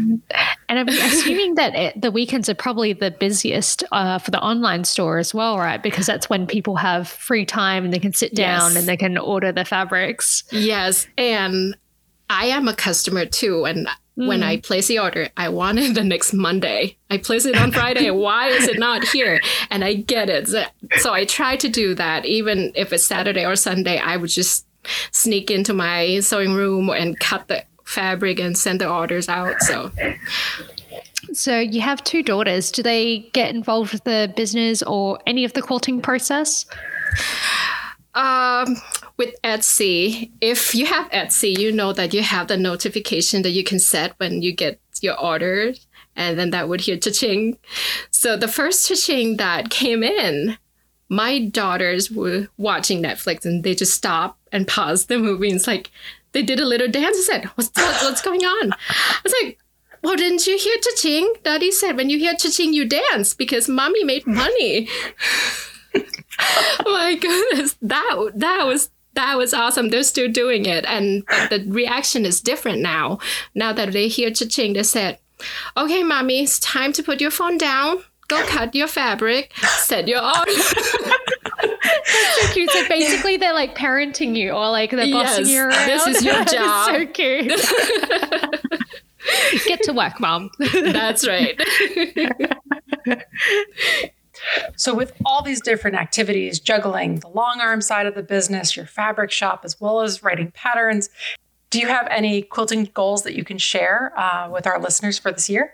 And 0.69 0.79
I'm 0.79 0.87
assuming 0.87 1.55
that 1.55 1.75
it, 1.75 2.01
the 2.01 2.09
weekends 2.09 2.47
are 2.47 2.55
probably 2.55 2.93
the 2.93 3.11
busiest 3.11 3.83
uh, 3.91 4.17
for 4.17 4.31
the 4.31 4.41
online 4.41 4.85
store 4.85 5.17
as 5.17 5.33
well, 5.33 5.57
right? 5.57 5.83
Because 5.83 6.05
that's 6.05 6.29
when 6.29 6.47
people 6.47 6.77
have 6.77 7.09
free 7.09 7.45
time 7.45 7.83
and 7.83 7.93
they 7.93 7.99
can 7.99 8.13
sit 8.13 8.33
down 8.33 8.71
yes. 8.71 8.77
and 8.77 8.87
they 8.87 8.95
can 8.95 9.17
order 9.17 9.51
the 9.51 9.65
fabrics. 9.65 10.45
Yes, 10.51 11.05
and 11.17 11.75
I 12.29 12.45
am 12.45 12.69
a 12.69 12.73
customer 12.73 13.25
too, 13.25 13.65
and 13.65 13.89
Mm. 14.17 14.27
When 14.27 14.43
I 14.43 14.57
mm. 14.57 14.63
place 14.63 14.87
the 14.87 14.99
order, 14.99 15.29
I 15.37 15.49
want 15.49 15.79
it 15.79 15.93
the 15.95 16.03
next 16.03 16.33
Monday. 16.33 16.97
I 17.09 17.17
place 17.17 17.45
it 17.45 17.57
on 17.57 17.71
Friday. 17.71 18.09
Why 18.11 18.49
is 18.49 18.67
it 18.67 18.79
not 18.79 19.03
here? 19.03 19.41
And 19.69 19.83
I 19.83 19.93
get 19.93 20.29
it. 20.29 20.49
So 20.97 21.13
I 21.13 21.25
try 21.25 21.55
to 21.57 21.69
do 21.69 21.95
that. 21.95 22.25
Even 22.25 22.71
if 22.75 22.93
it's 22.93 23.05
Saturday 23.05 23.45
or 23.45 23.55
Sunday, 23.55 23.97
I 23.97 24.17
would 24.17 24.29
just 24.29 24.65
sneak 25.11 25.49
into 25.49 25.73
my 25.73 26.19
sewing 26.19 26.53
room 26.53 26.89
and 26.89 27.19
cut 27.19 27.47
the 27.47 27.63
fabric 27.85 28.39
and 28.39 28.57
send 28.57 28.81
the 28.81 28.89
orders 28.89 29.29
out. 29.29 29.59
So 29.61 29.91
so 31.31 31.59
you 31.59 31.81
have 31.81 32.03
two 32.03 32.21
daughters. 32.21 32.71
Do 32.71 32.83
they 32.83 33.29
get 33.33 33.53
involved 33.53 33.93
with 33.93 34.03
the 34.03 34.31
business 34.35 34.83
or 34.83 35.19
any 35.25 35.45
of 35.45 35.53
the 35.53 35.61
quilting 35.61 36.01
process? 36.01 36.65
Um, 38.15 38.77
with 39.17 39.35
Etsy, 39.43 40.31
if 40.39 40.75
you 40.75 40.85
have 40.85 41.09
Etsy, 41.11 41.57
you 41.57 41.71
know 41.71 41.93
that 41.93 42.13
you 42.13 42.21
have 42.21 42.47
the 42.47 42.57
notification 42.57 43.41
that 43.41 43.51
you 43.51 43.63
can 43.63 43.79
set 43.79 44.13
when 44.17 44.41
you 44.41 44.51
get 44.53 44.79
your 45.01 45.19
order, 45.19 45.73
and 46.15 46.37
then 46.37 46.51
that 46.51 46.69
would 46.69 46.81
hear 46.81 46.97
cha-ching. 46.97 47.57
So 48.11 48.37
the 48.37 48.47
first 48.47 48.87
cha-ching 48.87 49.37
that 49.37 49.69
came 49.69 50.03
in, 50.03 50.57
my 51.09 51.39
daughters 51.39 52.11
were 52.11 52.47
watching 52.57 53.01
Netflix 53.01 53.45
and 53.45 53.63
they 53.63 53.75
just 53.75 53.93
stopped 53.93 54.39
and 54.51 54.67
paused 54.67 55.09
the 55.09 55.17
movie. 55.17 55.47
And 55.47 55.57
it's 55.57 55.67
like 55.67 55.91
they 56.31 56.43
did 56.43 56.59
a 56.59 56.65
little 56.65 56.87
dance 56.87 57.17
and 57.17 57.25
said, 57.25 57.45
"What's 57.55 57.71
what's 57.75 58.21
going 58.21 58.43
on?" 58.43 58.71
I 58.71 59.19
was 59.23 59.33
like, 59.41 59.59
"Well, 60.03 60.15
didn't 60.15 60.47
you 60.47 60.57
hear 60.57 60.75
cha-ching?" 60.77 61.33
Daddy 61.43 61.71
said, 61.71 61.97
"When 61.97 62.09
you 62.09 62.17
hear 62.17 62.35
cha-ching, 62.35 62.73
you 62.73 62.85
dance 62.85 63.33
because 63.33 63.67
mommy 63.67 64.03
made 64.03 64.27
money." 64.27 64.87
my 67.13 67.19
goodness, 67.21 67.75
that 67.81 68.31
that 68.35 68.65
was 68.65 68.89
that 69.15 69.37
was 69.37 69.53
awesome. 69.53 69.89
They're 69.89 70.03
still 70.03 70.31
doing 70.31 70.65
it, 70.65 70.85
and 70.85 71.23
the 71.49 71.63
reaction 71.67 72.25
is 72.25 72.41
different 72.41 72.81
now. 72.81 73.19
Now 73.53 73.71
that 73.73 73.93
they 73.93 74.07
hear 74.07 74.31
cha-ching, 74.31 74.73
they 74.73 74.83
said, 74.83 75.19
"Okay, 75.77 76.03
mommy, 76.03 76.43
it's 76.43 76.59
time 76.59 76.93
to 76.93 77.03
put 77.03 77.21
your 77.21 77.31
phone 77.31 77.57
down. 77.57 78.03
Go 78.27 78.43
cut 78.45 78.73
your 78.73 78.87
fabric. 78.87 79.53
Set 79.57 80.07
your 80.07 80.23
order." 80.23 80.51
That's 81.61 82.41
so 82.41 82.53
cute. 82.53 82.69
So 82.71 82.87
basically, 82.87 83.37
they're 83.37 83.53
like 83.53 83.75
parenting 83.77 84.35
you, 84.35 84.51
or 84.51 84.69
like 84.69 84.91
they're 84.91 85.11
bossing 85.11 85.45
yes, 85.45 85.49
you 85.49 85.61
around. 85.61 85.87
This 85.87 86.07
is 86.07 86.25
your 86.25 86.43
job. 86.45 86.87
so 86.87 87.05
cute. 87.07 87.51
Get 89.65 89.83
to 89.83 89.93
work, 89.93 90.19
mom. 90.19 90.49
That's 90.59 91.25
right. 91.27 91.57
So, 94.75 94.93
with 94.93 95.13
all 95.25 95.41
these 95.41 95.61
different 95.61 95.95
activities, 95.95 96.59
juggling 96.59 97.19
the 97.19 97.29
long 97.29 97.59
arm 97.61 97.81
side 97.81 98.05
of 98.05 98.15
the 98.15 98.23
business, 98.23 98.75
your 98.75 98.85
fabric 98.85 99.31
shop, 99.31 99.61
as 99.63 99.79
well 99.79 100.01
as 100.01 100.23
writing 100.23 100.51
patterns, 100.51 101.09
do 101.69 101.79
you 101.79 101.87
have 101.87 102.07
any 102.11 102.41
quilting 102.41 102.89
goals 102.93 103.23
that 103.23 103.35
you 103.35 103.43
can 103.43 103.57
share 103.57 104.13
uh, 104.17 104.49
with 104.49 104.67
our 104.67 104.79
listeners 104.79 105.17
for 105.17 105.31
this 105.31 105.49
year? 105.49 105.73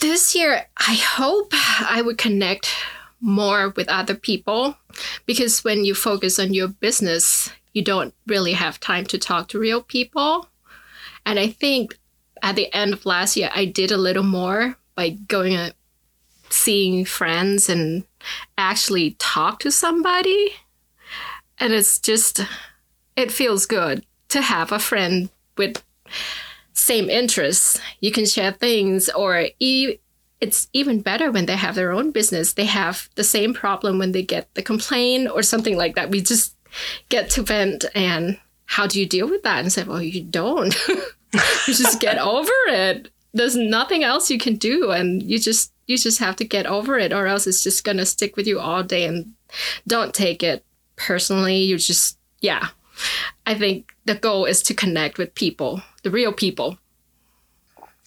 This 0.00 0.34
year, 0.34 0.66
I 0.76 0.94
hope 0.94 1.52
I 1.52 2.02
would 2.04 2.18
connect 2.18 2.74
more 3.20 3.68
with 3.76 3.88
other 3.88 4.14
people 4.14 4.76
because 5.26 5.62
when 5.62 5.84
you 5.84 5.94
focus 5.94 6.38
on 6.38 6.54
your 6.54 6.68
business, 6.68 7.50
you 7.72 7.82
don't 7.82 8.14
really 8.26 8.52
have 8.52 8.80
time 8.80 9.04
to 9.06 9.18
talk 9.18 9.48
to 9.48 9.58
real 9.58 9.82
people. 9.82 10.48
And 11.26 11.38
I 11.38 11.48
think 11.48 11.98
at 12.42 12.56
the 12.56 12.72
end 12.74 12.92
of 12.92 13.06
last 13.06 13.36
year, 13.36 13.50
I 13.54 13.66
did 13.66 13.92
a 13.92 13.96
little 13.96 14.22
more 14.22 14.76
by 14.94 15.10
going 15.10 15.72
seeing 16.50 17.04
friends 17.04 17.68
and 17.68 18.04
actually 18.58 19.12
talk 19.12 19.60
to 19.60 19.70
somebody. 19.70 20.52
And 21.58 21.72
it's 21.72 21.98
just, 21.98 22.40
it 23.16 23.30
feels 23.30 23.66
good 23.66 24.04
to 24.28 24.40
have 24.40 24.72
a 24.72 24.78
friend 24.78 25.30
with 25.56 25.82
same 26.72 27.10
interests. 27.10 27.80
You 28.00 28.10
can 28.10 28.26
share 28.26 28.52
things, 28.52 29.08
or 29.10 29.48
e- 29.58 29.98
it's 30.40 30.68
even 30.72 31.02
better 31.02 31.30
when 31.30 31.46
they 31.46 31.56
have 31.56 31.74
their 31.74 31.92
own 31.92 32.10
business. 32.10 32.54
They 32.54 32.64
have 32.64 33.08
the 33.14 33.24
same 33.24 33.52
problem 33.52 33.98
when 33.98 34.12
they 34.12 34.22
get 34.22 34.52
the 34.54 34.62
complaint 34.62 35.28
or 35.30 35.42
something 35.42 35.76
like 35.76 35.94
that. 35.96 36.10
We 36.10 36.22
just 36.22 36.54
get 37.08 37.30
to 37.30 37.42
vent 37.42 37.84
and 37.94 38.38
how 38.64 38.86
do 38.86 39.00
you 39.00 39.06
deal 39.06 39.28
with 39.28 39.42
that? 39.42 39.58
And 39.58 39.72
say, 39.72 39.82
well, 39.82 40.00
you 40.00 40.22
don't. 40.22 40.74
you 40.88 41.74
just 41.74 42.00
get 42.00 42.18
over 42.18 42.52
it. 42.68 43.10
There's 43.32 43.56
nothing 43.56 44.02
else 44.02 44.30
you 44.30 44.38
can 44.38 44.56
do, 44.56 44.90
and 44.90 45.22
you 45.22 45.38
just 45.38 45.72
you 45.90 45.98
just 45.98 46.20
have 46.20 46.36
to 46.36 46.44
get 46.44 46.66
over 46.66 46.98
it 46.98 47.12
or 47.12 47.26
else 47.26 47.48
it's 47.48 47.64
just 47.64 47.82
going 47.82 47.96
to 47.96 48.06
stick 48.06 48.36
with 48.36 48.46
you 48.46 48.60
all 48.60 48.84
day 48.84 49.04
and 49.04 49.32
don't 49.88 50.14
take 50.14 50.42
it 50.42 50.64
personally. 50.94 51.56
You 51.56 51.78
just, 51.78 52.16
yeah. 52.40 52.68
I 53.44 53.54
think 53.54 53.92
the 54.04 54.14
goal 54.14 54.44
is 54.44 54.62
to 54.64 54.74
connect 54.74 55.18
with 55.18 55.34
people, 55.34 55.82
the 56.04 56.10
real 56.10 56.32
people. 56.32 56.78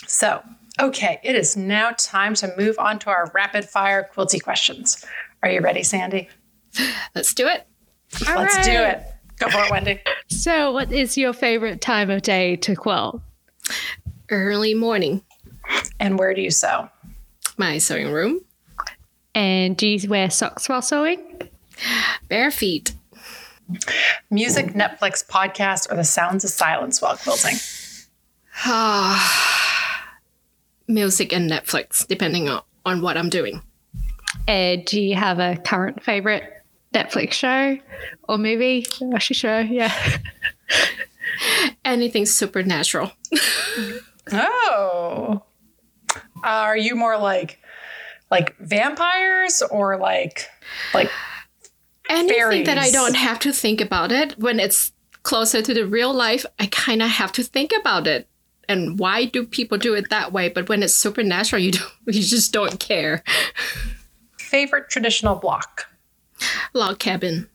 So, 0.08 0.42
okay, 0.80 1.20
it 1.24 1.36
is 1.36 1.58
now 1.58 1.92
time 1.98 2.36
to 2.36 2.54
move 2.58 2.80
on 2.80 3.00
to 3.00 3.10
our 3.10 3.30
rapid 3.34 3.66
fire 3.66 4.10
quilty 4.16 4.42
questions. 4.42 5.06
Are 5.42 5.50
you 5.50 5.60
ready, 5.60 5.84
Sandy? 5.84 6.30
Let's 7.16 7.34
do 7.34 7.48
it. 7.48 7.68
All 8.30 8.36
Let's 8.36 8.56
right. 8.56 8.66
do 8.66 8.72
it. 8.72 9.04
Go 9.40 9.50
for 9.50 9.66
it, 9.66 9.72
Wendy. 9.72 10.00
So, 10.30 10.72
what 10.72 10.92
is 10.92 11.18
your 11.18 11.34
favorite 11.34 11.82
time 11.82 12.10
of 12.10 12.22
day 12.22 12.56
to 12.58 12.76
quilt? 12.76 13.22
Early 14.30 14.74
morning. 14.74 15.24
And 16.00 16.18
where 16.18 16.34
do 16.34 16.42
you 16.42 16.52
sew? 16.52 16.90
My 17.58 17.78
sewing 17.78 18.12
room. 18.12 18.42
And 19.36 19.76
do 19.76 19.88
you 19.88 20.10
wear 20.10 20.30
socks 20.30 20.70
while 20.70 20.82
sewing? 20.82 21.50
Bare 22.30 22.52
feet. 22.52 22.94
Music, 24.30 24.68
Netflix, 24.68 25.26
podcast, 25.26 25.92
or 25.92 25.96
the 25.96 26.04
sounds 26.04 26.44
of 26.44 26.50
silence 26.50 27.02
while 27.02 27.18
quilting? 27.18 27.56
Music 30.88 31.34
and 31.34 31.50
Netflix, 31.50 32.06
depending 32.08 32.50
on, 32.50 32.62
on 32.86 33.02
what 33.02 33.18
I'm 33.18 33.30
doing. 33.30 33.62
Uh, 34.48 34.78
do 34.86 35.02
you 35.02 35.16
have 35.16 35.40
a 35.40 35.58
current 35.58 36.04
favorite 36.04 36.44
Netflix 36.94 37.34
show 37.34 37.78
or 38.28 38.38
movie? 38.38 38.86
Actually, 39.14 39.36
show, 39.36 39.60
yeah. 39.60 39.94
Anything 41.86 42.26
supernatural. 42.26 43.12
oh. 44.32 45.44
Uh, 46.16 46.20
are 46.44 46.78
you 46.78 46.96
more 46.96 47.18
like 47.18 47.60
like 48.30 48.56
vampires 48.58 49.62
or 49.72 49.98
like 49.98 50.48
like 50.94 51.10
anything 52.10 52.36
fairies? 52.36 52.66
that 52.66 52.78
I 52.78 52.90
don't 52.92 53.16
have 53.16 53.40
to 53.40 53.54
think 53.54 53.80
about 53.82 54.12
it 54.12 54.38
when 54.38 54.60
it's 54.60 54.92
closer 55.24 55.62
to 55.62 55.74
the 55.74 55.88
real 55.88 56.14
life, 56.14 56.46
I 56.60 56.68
kind 56.68 57.02
of 57.02 57.10
have 57.10 57.32
to 57.34 57.44
think 57.44 57.72
about 57.78 58.08
it. 58.08 58.28
And 58.70 59.00
why 59.00 59.26
do 59.26 59.46
people 59.46 59.78
do 59.78 59.94
it 59.94 60.10
that 60.10 60.32
way? 60.32 60.50
But 60.50 60.70
when 60.70 60.84
it's 60.84 60.94
supernatural, 60.94 61.62
you 61.62 61.72
don't, 61.72 61.92
you 62.08 62.22
just 62.22 62.54
don't 62.54 62.80
care. 62.80 63.24
Favorite 64.38 64.90
traditional 64.90 65.36
block? 65.36 65.88
Log 66.74 67.00
cabin. 67.00 67.50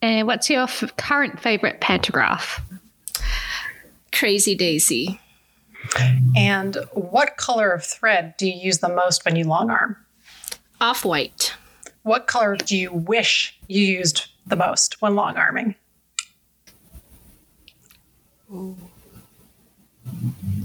And 0.00 0.26
what's 0.26 0.48
your 0.48 0.62
f- 0.62 0.96
current 0.96 1.40
favorite 1.40 1.80
pantograph? 1.80 2.60
Crazy 4.12 4.54
Daisy. 4.54 5.20
And 6.36 6.76
what 6.92 7.36
color 7.36 7.70
of 7.72 7.84
thread 7.84 8.34
do 8.36 8.46
you 8.46 8.54
use 8.54 8.78
the 8.78 8.88
most 8.88 9.24
when 9.24 9.36
you 9.36 9.44
long 9.44 9.70
arm? 9.70 9.96
Off 10.80 11.04
white. 11.04 11.54
What 12.02 12.26
color 12.26 12.56
do 12.56 12.76
you 12.76 12.92
wish 12.92 13.58
you 13.66 13.82
used 13.82 14.26
the 14.46 14.56
most 14.56 15.02
when 15.02 15.14
long 15.14 15.36
arming? 15.36 15.74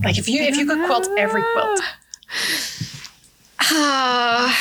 Like 0.03 0.17
if 0.17 0.29
you 0.29 0.41
if 0.41 0.57
you 0.57 0.65
could 0.65 0.85
quilt 0.85 1.07
every 1.17 1.43
quilt. 1.53 1.81
Uh, 3.75 4.53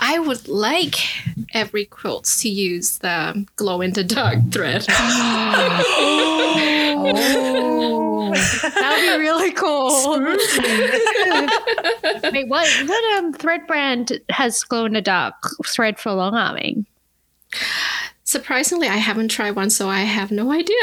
I 0.00 0.18
would 0.18 0.48
like 0.48 0.96
every 1.54 1.84
quilt 1.84 2.24
to 2.40 2.48
use 2.48 2.98
the 2.98 3.46
glow 3.56 3.80
in 3.80 3.92
the 3.92 4.04
dark 4.04 4.38
thread. 4.52 4.86
oh, 8.30 8.32
that'd 8.74 9.04
be 9.04 9.18
really 9.18 9.52
cool. 9.52 9.88
Wait, 12.32 12.48
what 12.48 12.68
what 12.86 13.18
um 13.18 13.32
thread 13.32 13.66
brand 13.66 14.20
has 14.30 14.62
glow 14.64 14.84
in 14.84 14.92
the 14.92 15.02
dark 15.02 15.34
thread 15.66 15.98
for 15.98 16.12
long 16.12 16.34
arming? 16.34 16.86
Surprisingly, 18.24 18.88
I 18.88 18.96
haven't 18.96 19.28
tried 19.28 19.56
one, 19.56 19.70
so 19.70 19.88
I 19.88 20.00
have 20.00 20.30
no 20.30 20.52
idea. 20.52 20.76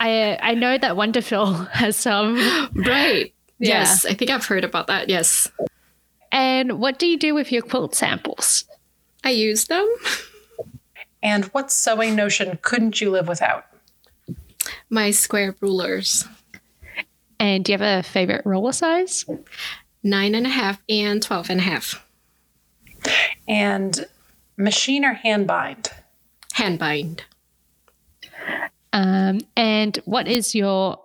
I 0.00 0.38
I 0.42 0.54
know 0.54 0.78
that 0.78 0.94
Wonderfil 0.94 1.70
has 1.72 1.96
some. 1.96 2.36
Right. 2.74 3.32
Yeah. 3.60 3.80
Yes, 3.80 4.04
I 4.06 4.14
think 4.14 4.30
I've 4.30 4.46
heard 4.46 4.64
about 4.64 4.86
that. 4.86 5.08
Yes. 5.08 5.50
And 6.32 6.80
what 6.80 6.98
do 6.98 7.06
you 7.06 7.18
do 7.18 7.34
with 7.34 7.50
your 7.52 7.62
quilt 7.62 7.94
samples? 7.94 8.64
I 9.24 9.30
use 9.30 9.66
them. 9.66 9.88
And 11.22 11.46
what 11.46 11.70
sewing 11.72 12.14
notion 12.14 12.58
couldn't 12.62 13.00
you 13.00 13.10
live 13.10 13.28
without? 13.28 13.66
My 14.90 15.10
square 15.10 15.56
rulers. 15.60 16.24
And 17.40 17.64
do 17.64 17.72
you 17.72 17.78
have 17.78 18.04
a 18.04 18.08
favorite 18.08 18.44
ruler 18.44 18.72
size? 18.72 19.24
Nine 20.02 20.34
and 20.34 20.46
a 20.46 20.50
half 20.50 20.80
and 20.88 21.22
twelve 21.22 21.50
and 21.50 21.60
a 21.60 21.64
half. 21.64 22.04
And 23.46 24.06
machine 24.56 25.04
or 25.04 25.14
hand 25.14 25.46
bind? 25.46 25.90
Hand 26.52 26.78
bind. 26.78 27.24
Um, 28.92 29.40
and 29.56 29.96
what 30.04 30.26
is 30.28 30.54
your 30.54 31.00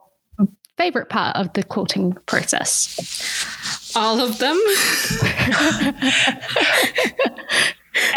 favorite 0.78 1.10
part 1.10 1.36
of 1.36 1.54
the 1.54 1.64
quilting 1.64 2.14
process? 2.26 2.98
All 3.96 4.20
of 4.20 4.40
them. 4.40 4.60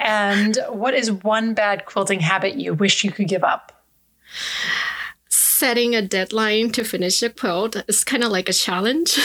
and 0.02 0.58
what 0.70 0.94
is 0.94 1.12
one 1.12 1.54
bad 1.54 1.86
quilting 1.86 2.20
habit 2.20 2.56
you 2.56 2.74
wish 2.74 3.04
you 3.04 3.10
could 3.10 3.28
give 3.28 3.44
up? 3.44 3.84
Setting 5.28 5.94
a 5.94 6.02
deadline 6.02 6.70
to 6.70 6.84
finish 6.84 7.22
a 7.22 7.30
quilt 7.30 7.76
is 7.88 8.04
kind 8.04 8.24
of 8.24 8.30
like 8.30 8.48
a 8.48 8.52
challenge. 8.52 9.18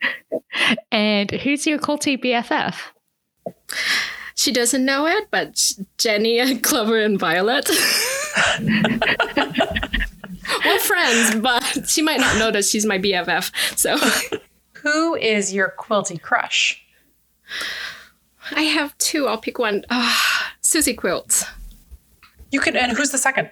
and 0.92 1.30
who's 1.30 1.66
your 1.66 1.78
quilty 1.78 2.22
BFF? 2.22 2.76
She 4.34 4.52
doesn't 4.52 4.84
know 4.84 5.06
it, 5.06 5.28
but 5.30 5.72
Jenny 5.98 6.40
and 6.40 6.62
Clover 6.62 6.98
and 6.98 7.18
Violet. 7.18 7.68
We're 10.64 10.78
friends, 10.78 11.34
but 11.36 11.88
she 11.88 12.02
might 12.02 12.20
not 12.20 12.38
know 12.38 12.50
that 12.50 12.64
she's 12.64 12.86
my 12.86 12.98
BFF. 12.98 13.52
So, 13.76 13.96
who 14.82 15.14
is 15.14 15.52
your 15.54 15.74
quilty 15.78 16.20
crush? 16.20 16.84
I 18.50 18.62
have 18.62 18.96
two. 18.98 19.28
I'll 19.28 19.38
pick 19.38 19.58
one. 19.58 19.84
Uh, 19.88 20.14
Susie 20.60 20.94
Quilts. 20.94 21.44
You 22.50 22.60
can, 22.60 22.76
and 22.76 22.92
who's 22.92 23.10
the 23.10 23.18
second? 23.18 23.50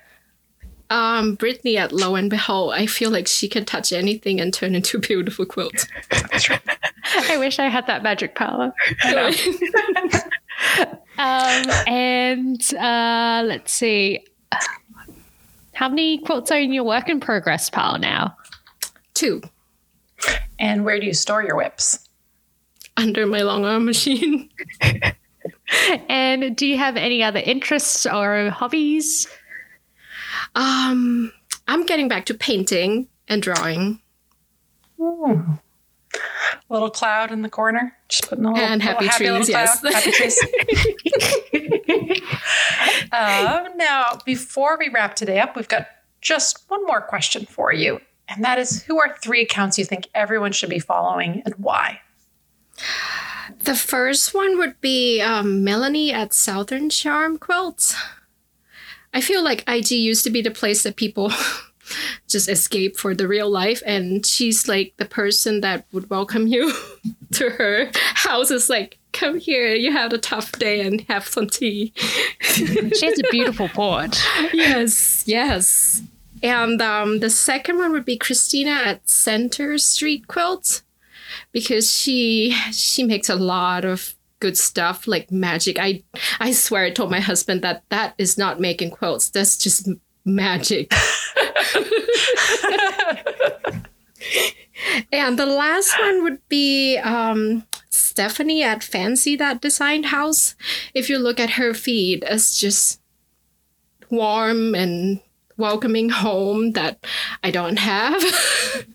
Um, 0.90 1.36
Brittany 1.36 1.78
at 1.78 1.92
Lo 1.92 2.16
and 2.16 2.28
Behold. 2.28 2.74
I 2.74 2.86
feel 2.86 3.10
like 3.10 3.28
she 3.28 3.48
can 3.48 3.64
touch 3.64 3.92
anything 3.92 4.40
and 4.40 4.52
turn 4.52 4.74
into 4.74 4.96
a 4.96 5.00
beautiful 5.00 5.46
quilt. 5.46 5.86
I 6.10 7.36
wish 7.38 7.60
I 7.60 7.68
had 7.68 7.86
that 7.86 8.02
magic 8.02 8.34
power. 8.34 8.72
um, 11.18 11.70
and 11.86 12.74
uh, 12.74 13.42
let's 13.46 13.72
see. 13.72 14.26
How 15.74 15.88
many 15.88 16.18
quilts 16.18 16.50
are 16.50 16.58
in 16.58 16.72
your 16.72 16.84
work 16.84 17.08
in 17.08 17.20
progress 17.20 17.70
pile 17.70 17.98
now? 17.98 18.36
Two. 19.14 19.40
And 20.60 20.84
where 20.84 21.00
do 21.00 21.06
you 21.06 21.14
store 21.14 21.42
your 21.42 21.56
WIPs? 21.56 22.06
Under 22.96 23.26
my 23.26 23.40
long 23.40 23.64
arm 23.64 23.86
machine. 23.86 24.50
and 26.08 26.54
do 26.54 26.66
you 26.66 26.76
have 26.76 26.96
any 26.96 27.22
other 27.22 27.40
interests 27.40 28.04
or 28.04 28.50
hobbies? 28.50 29.26
Um, 30.54 31.32
I'm 31.66 31.86
getting 31.86 32.08
back 32.08 32.26
to 32.26 32.34
painting 32.34 33.08
and 33.26 33.42
drawing. 33.42 34.02
Ooh. 35.00 35.58
Little 36.68 36.90
cloud 36.90 37.32
in 37.32 37.42
the 37.42 37.48
corner, 37.48 37.96
just 38.08 38.28
putting 38.28 38.44
a 38.44 38.52
little, 38.52 38.64
and 38.64 38.82
happy 38.82 39.06
little 39.24 39.38
trees. 39.38 39.48
yes, 39.48 39.82
happy 39.82 40.10
trees. 40.10 40.38
um, 43.12 43.76
now, 43.76 44.18
before 44.24 44.76
we 44.78 44.88
wrap 44.88 45.14
today 45.14 45.38
up, 45.38 45.56
we've 45.56 45.68
got 45.68 45.86
just 46.20 46.64
one 46.68 46.84
more 46.86 47.00
question 47.00 47.46
for 47.46 47.72
you, 47.72 48.00
and 48.30 48.44
that 48.44 48.58
is: 48.58 48.82
Who 48.84 48.98
are 48.98 49.16
three 49.22 49.42
accounts 49.42 49.78
you 49.78 49.84
think 49.84 50.08
everyone 50.14 50.52
should 50.52 50.70
be 50.70 50.78
following, 50.78 51.42
and 51.44 51.54
why? 51.56 52.00
The 53.58 53.74
first 53.74 54.32
one 54.32 54.58
would 54.58 54.80
be 54.80 55.20
um, 55.20 55.64
Melanie 55.64 56.12
at 56.12 56.32
Southern 56.32 56.88
Charm 56.88 57.38
Quilts. 57.38 57.94
I 59.12 59.20
feel 59.20 59.42
like 59.42 59.68
IG 59.68 59.90
used 59.90 60.24
to 60.24 60.30
be 60.30 60.40
the 60.40 60.50
place 60.50 60.82
that 60.84 60.96
people 60.96 61.32
just 62.28 62.48
escape 62.48 62.96
for 62.96 63.14
the 63.14 63.26
real 63.26 63.50
life, 63.50 63.82
and 63.84 64.24
she's 64.24 64.68
like 64.68 64.94
the 64.96 65.04
person 65.04 65.60
that 65.62 65.84
would 65.92 66.08
welcome 66.10 66.46
you 66.46 66.72
to 67.32 67.50
her 67.50 67.90
house. 67.94 68.50
Is 68.50 68.70
like, 68.70 68.98
come 69.12 69.38
here, 69.38 69.74
you 69.74 69.92
had 69.92 70.12
a 70.12 70.18
tough 70.18 70.52
day, 70.52 70.80
and 70.80 71.00
have 71.02 71.26
some 71.26 71.48
tea. 71.48 71.92
she 72.40 73.06
has 73.06 73.18
a 73.18 73.22
beautiful 73.30 73.68
porch. 73.68 74.18
Yes, 74.52 75.24
yes. 75.26 76.02
And 76.42 76.81
um, 76.81 77.20
the 77.20 77.31
second 77.31 77.79
one 77.79 77.92
would 77.92 78.05
be 78.05 78.16
Christina 78.16 78.70
at 78.70 79.09
Center 79.09 79.79
Street 79.79 80.26
Quilts 80.26 80.83
because 81.53 81.92
she 81.92 82.53
she 82.72 83.05
makes 83.05 83.29
a 83.29 83.37
lot 83.37 83.85
of 83.85 84.14
good 84.40 84.57
stuff 84.57 85.07
like 85.07 85.31
magic. 85.31 85.79
I 85.79 86.03
I 86.40 86.53
swear 86.53 86.85
I 86.85 86.90
told 86.90 87.11
my 87.11 87.20
husband 87.20 87.62
that 87.62 87.85
that 87.90 88.14
is 88.18 88.38
not 88.38 88.61
making 88.61 88.90
quilts. 88.90 89.31
That's 89.31 89.57
just 89.57 89.88
magic. 90.24 90.92
and 95.12 95.38
the 95.38 95.46
last 95.46 95.98
one 96.00 96.22
would 96.22 96.48
be 96.48 96.96
um, 96.98 97.64
Stephanie 97.90 98.62
at 98.62 98.83
Fancy 98.83 99.37
That 99.37 99.61
Design 99.61 100.05
House. 100.05 100.55
If 100.94 101.11
you 101.11 101.18
look 101.18 101.38
at 101.38 101.50
her 101.50 101.74
feed, 101.74 102.24
it's 102.26 102.59
just 102.59 103.00
warm 104.11 104.74
and 104.74 105.20
welcoming 105.60 106.08
home 106.08 106.72
that 106.72 107.04
I 107.44 107.50
don't 107.50 107.78
have. 107.78 108.22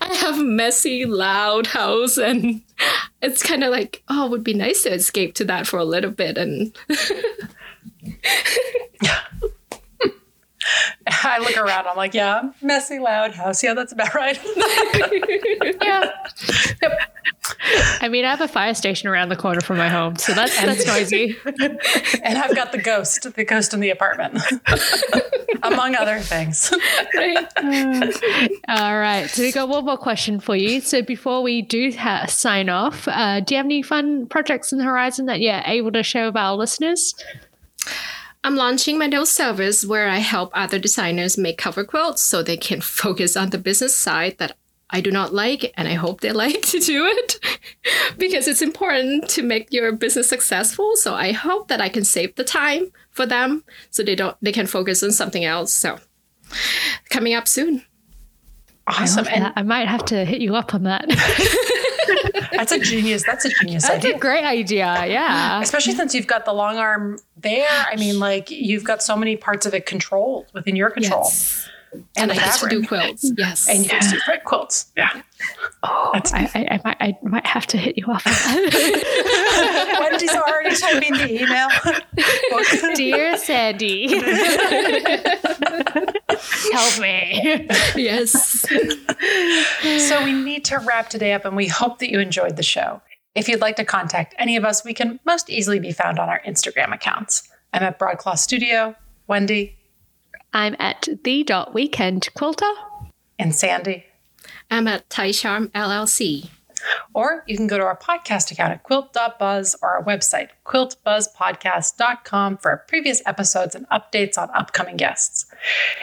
I 0.00 0.14
have 0.20 0.38
messy, 0.38 1.04
loud 1.04 1.68
house, 1.68 2.16
and 2.16 2.62
it's 3.22 3.42
kind 3.42 3.62
of 3.62 3.70
like, 3.70 4.02
oh, 4.08 4.26
it 4.26 4.30
would 4.30 4.44
be 4.44 4.54
nice 4.54 4.84
to 4.84 4.92
escape 4.92 5.34
to 5.34 5.44
that 5.44 5.66
for 5.66 5.78
a 5.78 5.84
little 5.84 6.10
bit. 6.10 6.38
And 6.38 6.74
I 11.06 11.38
look 11.38 11.56
around, 11.56 11.86
I'm 11.86 11.96
like, 11.96 12.14
yeah, 12.14 12.50
messy, 12.62 12.98
loud 12.98 13.34
house. 13.34 13.62
Yeah, 13.62 13.74
that's 13.74 13.92
about 13.92 14.14
right. 14.14 14.38
yeah. 15.82 16.10
Yep. 16.82 17.00
I 18.00 18.08
mean, 18.08 18.24
I 18.24 18.30
have 18.30 18.40
a 18.40 18.48
fire 18.48 18.74
station 18.74 19.08
around 19.08 19.28
the 19.28 19.36
corner 19.36 19.60
from 19.60 19.76
my 19.76 19.88
home, 19.88 20.16
so 20.16 20.32
that's 20.32 20.56
that's 20.60 20.86
noisy. 20.86 21.36
and 21.44 22.38
I've 22.38 22.54
got 22.54 22.72
the 22.72 22.80
ghost, 22.82 23.34
the 23.34 23.44
ghost 23.44 23.74
in 23.74 23.80
the 23.80 23.90
apartment, 23.90 24.40
among 25.62 25.94
other 25.96 26.20
things. 26.20 26.72
Right. 27.14 27.46
Uh, 27.56 28.12
all 28.68 28.98
right. 28.98 29.28
So 29.28 29.42
we 29.42 29.52
got 29.52 29.68
one 29.68 29.84
more 29.84 29.96
question 29.96 30.40
for 30.40 30.56
you. 30.56 30.80
So 30.80 31.02
before 31.02 31.42
we 31.42 31.62
do 31.62 31.92
ha- 31.92 32.26
sign 32.26 32.68
off, 32.68 33.06
uh, 33.08 33.40
do 33.40 33.54
you 33.54 33.56
have 33.56 33.66
any 33.66 33.82
fun 33.82 34.26
projects 34.26 34.72
in 34.72 34.78
the 34.78 34.84
horizon 34.84 35.26
that 35.26 35.40
you're 35.40 35.62
able 35.64 35.92
to 35.92 36.02
share 36.02 36.26
with 36.26 36.36
our 36.36 36.54
listeners? 36.54 37.14
I'm 38.42 38.56
launching 38.56 38.98
my 38.98 39.06
new 39.06 39.26
service 39.26 39.84
where 39.84 40.08
I 40.08 40.18
help 40.18 40.50
other 40.54 40.78
designers 40.78 41.36
make 41.36 41.58
cover 41.58 41.84
quilts 41.84 42.22
so 42.22 42.42
they 42.42 42.56
can 42.56 42.80
focus 43.02 43.36
on 43.36 43.50
the 43.50 43.58
business 43.58 43.94
side 43.94 44.38
that 44.38 44.56
I 44.92 45.00
do 45.00 45.12
not 45.12 45.32
like, 45.32 45.72
and 45.76 45.86
I 45.86 45.94
hope 45.94 46.20
they 46.20 46.32
like 46.44 46.62
to 46.62 46.80
do 46.80 47.06
it 47.06 47.38
because 48.18 48.48
it's 48.48 48.62
important 48.62 49.28
to 49.30 49.42
make 49.42 49.72
your 49.72 49.92
business 49.92 50.28
successful. 50.28 50.96
So 50.96 51.14
I 51.14 51.32
hope 51.32 51.68
that 51.68 51.80
I 51.80 51.88
can 51.88 52.04
save 52.04 52.34
the 52.34 52.44
time 52.44 52.90
for 53.10 53.26
them 53.26 53.64
so 53.90 54.02
they 54.02 54.14
don't 54.14 54.36
they 54.42 54.52
can 54.52 54.66
focus 54.66 55.02
on 55.02 55.12
something 55.12 55.44
else. 55.44 55.72
So 55.72 55.98
coming 57.10 57.34
up 57.34 57.46
soon. 57.46 57.84
Awesome. 58.86 59.28
I, 59.28 59.30
and 59.30 59.52
I 59.54 59.62
might 59.62 59.86
have 59.86 60.04
to 60.06 60.24
hit 60.24 60.40
you 60.40 60.56
up 60.56 60.74
on 60.74 60.82
that. 60.84 61.06
That's 62.60 62.72
a 62.72 62.78
genius. 62.78 63.24
That's 63.24 63.44
a 63.44 63.48
genius 63.48 63.88
that's 63.88 64.04
idea. 64.04 64.16
a 64.16 64.18
great 64.18 64.44
idea. 64.44 65.06
Yeah. 65.06 65.60
Especially 65.60 65.94
since 65.94 66.14
you've 66.14 66.26
got 66.26 66.44
the 66.44 66.52
long 66.52 66.76
arm 66.76 67.18
there. 67.36 67.86
I 67.90 67.96
mean, 67.96 68.18
like 68.18 68.50
you've 68.50 68.84
got 68.84 69.02
so 69.02 69.16
many 69.16 69.36
parts 69.36 69.66
of 69.66 69.74
it 69.74 69.86
controlled 69.86 70.46
within 70.52 70.76
your 70.76 70.90
control. 70.90 71.22
Yes 71.24 71.68
and, 72.16 72.30
I 72.32 72.34
get 72.34 72.54
to 72.60 72.68
do 72.68 72.86
quilts. 72.86 73.32
Yes, 73.38 73.68
and 73.68 73.82
you 73.84 73.90
get 73.90 74.02
to 74.02 74.10
do 74.10 74.32
quilts. 74.44 74.92
Yeah. 74.96 75.22
Oh, 75.82 76.10
I, 76.14 76.50
I, 76.54 76.66
I, 76.70 76.80
might, 76.84 76.96
I 77.00 77.18
might 77.22 77.46
have 77.46 77.66
to 77.68 77.78
hit 77.78 77.96
you 77.96 78.04
off. 78.06 78.24
Wendy's 80.00 80.30
already 80.30 80.76
typing 80.76 81.14
the 81.14 81.42
email. 81.42 81.68
Dear 82.94 83.36
Sandy, 83.38 84.08
help 86.72 87.00
me. 87.00 87.66
Yes. 87.96 88.66
So 90.08 90.24
we 90.24 90.32
need 90.32 90.64
to 90.66 90.78
wrap 90.78 91.08
today 91.08 91.32
up, 91.32 91.44
and 91.44 91.56
we 91.56 91.66
hope 91.68 91.98
that 92.00 92.10
you 92.10 92.20
enjoyed 92.20 92.56
the 92.56 92.62
show. 92.62 93.00
If 93.34 93.48
you'd 93.48 93.60
like 93.60 93.76
to 93.76 93.84
contact 93.84 94.34
any 94.38 94.56
of 94.56 94.64
us, 94.64 94.84
we 94.84 94.92
can 94.92 95.20
most 95.24 95.48
easily 95.48 95.78
be 95.78 95.92
found 95.92 96.18
on 96.18 96.28
our 96.28 96.40
Instagram 96.46 96.92
accounts. 96.92 97.48
I'm 97.72 97.82
at 97.82 97.98
Broadcloth 97.98 98.40
Studio. 98.40 98.94
Wendy, 99.28 99.76
I'm 100.52 100.76
at 100.78 101.08
the 101.24 101.44
dot 101.44 101.74
weekend 101.74 102.28
quilter. 102.34 102.70
And 103.38 103.54
Sandy. 103.54 104.04
I'm 104.70 104.86
at 104.86 105.08
Thai 105.10 105.32
Charm 105.32 105.68
LLC. 105.68 106.50
Or 107.12 107.44
you 107.46 107.56
can 107.56 107.66
go 107.66 107.76
to 107.78 107.84
our 107.84 107.96
podcast 107.96 108.50
account 108.50 108.72
at 108.72 108.82
quilt.buzz 108.84 109.76
or 109.82 109.96
our 109.96 110.04
website, 110.04 110.48
quiltbuzzpodcast.com, 110.64 112.56
for 112.58 112.70
our 112.70 112.78
previous 112.88 113.22
episodes 113.26 113.74
and 113.74 113.88
updates 113.90 114.38
on 114.38 114.48
upcoming 114.54 114.96
guests. 114.96 115.46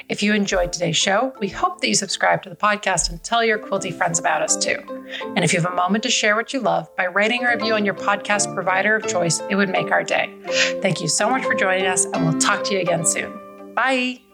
If 0.09 0.21
you 0.21 0.33
enjoyed 0.33 0.71
today's 0.71 0.97
show, 0.97 1.33
we 1.39 1.47
hope 1.47 1.81
that 1.81 1.87
you 1.87 1.95
subscribe 1.95 2.43
to 2.43 2.49
the 2.49 2.55
podcast 2.55 3.09
and 3.09 3.23
tell 3.23 3.43
your 3.43 3.57
quilty 3.57 3.91
friends 3.91 4.19
about 4.19 4.41
us 4.41 4.55
too. 4.55 4.77
And 5.35 5.43
if 5.43 5.53
you 5.53 5.59
have 5.59 5.71
a 5.71 5.75
moment 5.75 6.03
to 6.03 6.11
share 6.11 6.35
what 6.35 6.53
you 6.53 6.59
love 6.59 6.93
by 6.95 7.07
writing 7.07 7.43
a 7.43 7.49
review 7.49 7.73
on 7.73 7.85
your 7.85 7.95
podcast 7.95 8.53
provider 8.53 8.95
of 8.95 9.07
choice, 9.07 9.41
it 9.49 9.55
would 9.55 9.69
make 9.69 9.91
our 9.91 10.03
day. 10.03 10.31
Thank 10.81 11.01
you 11.01 11.07
so 11.07 11.29
much 11.29 11.43
for 11.43 11.55
joining 11.55 11.87
us, 11.87 12.05
and 12.05 12.23
we'll 12.23 12.39
talk 12.39 12.63
to 12.65 12.73
you 12.73 12.81
again 12.81 13.05
soon. 13.05 13.73
Bye. 13.73 14.26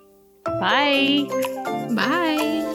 Bye. 0.46 1.28
Bye. 1.96 2.73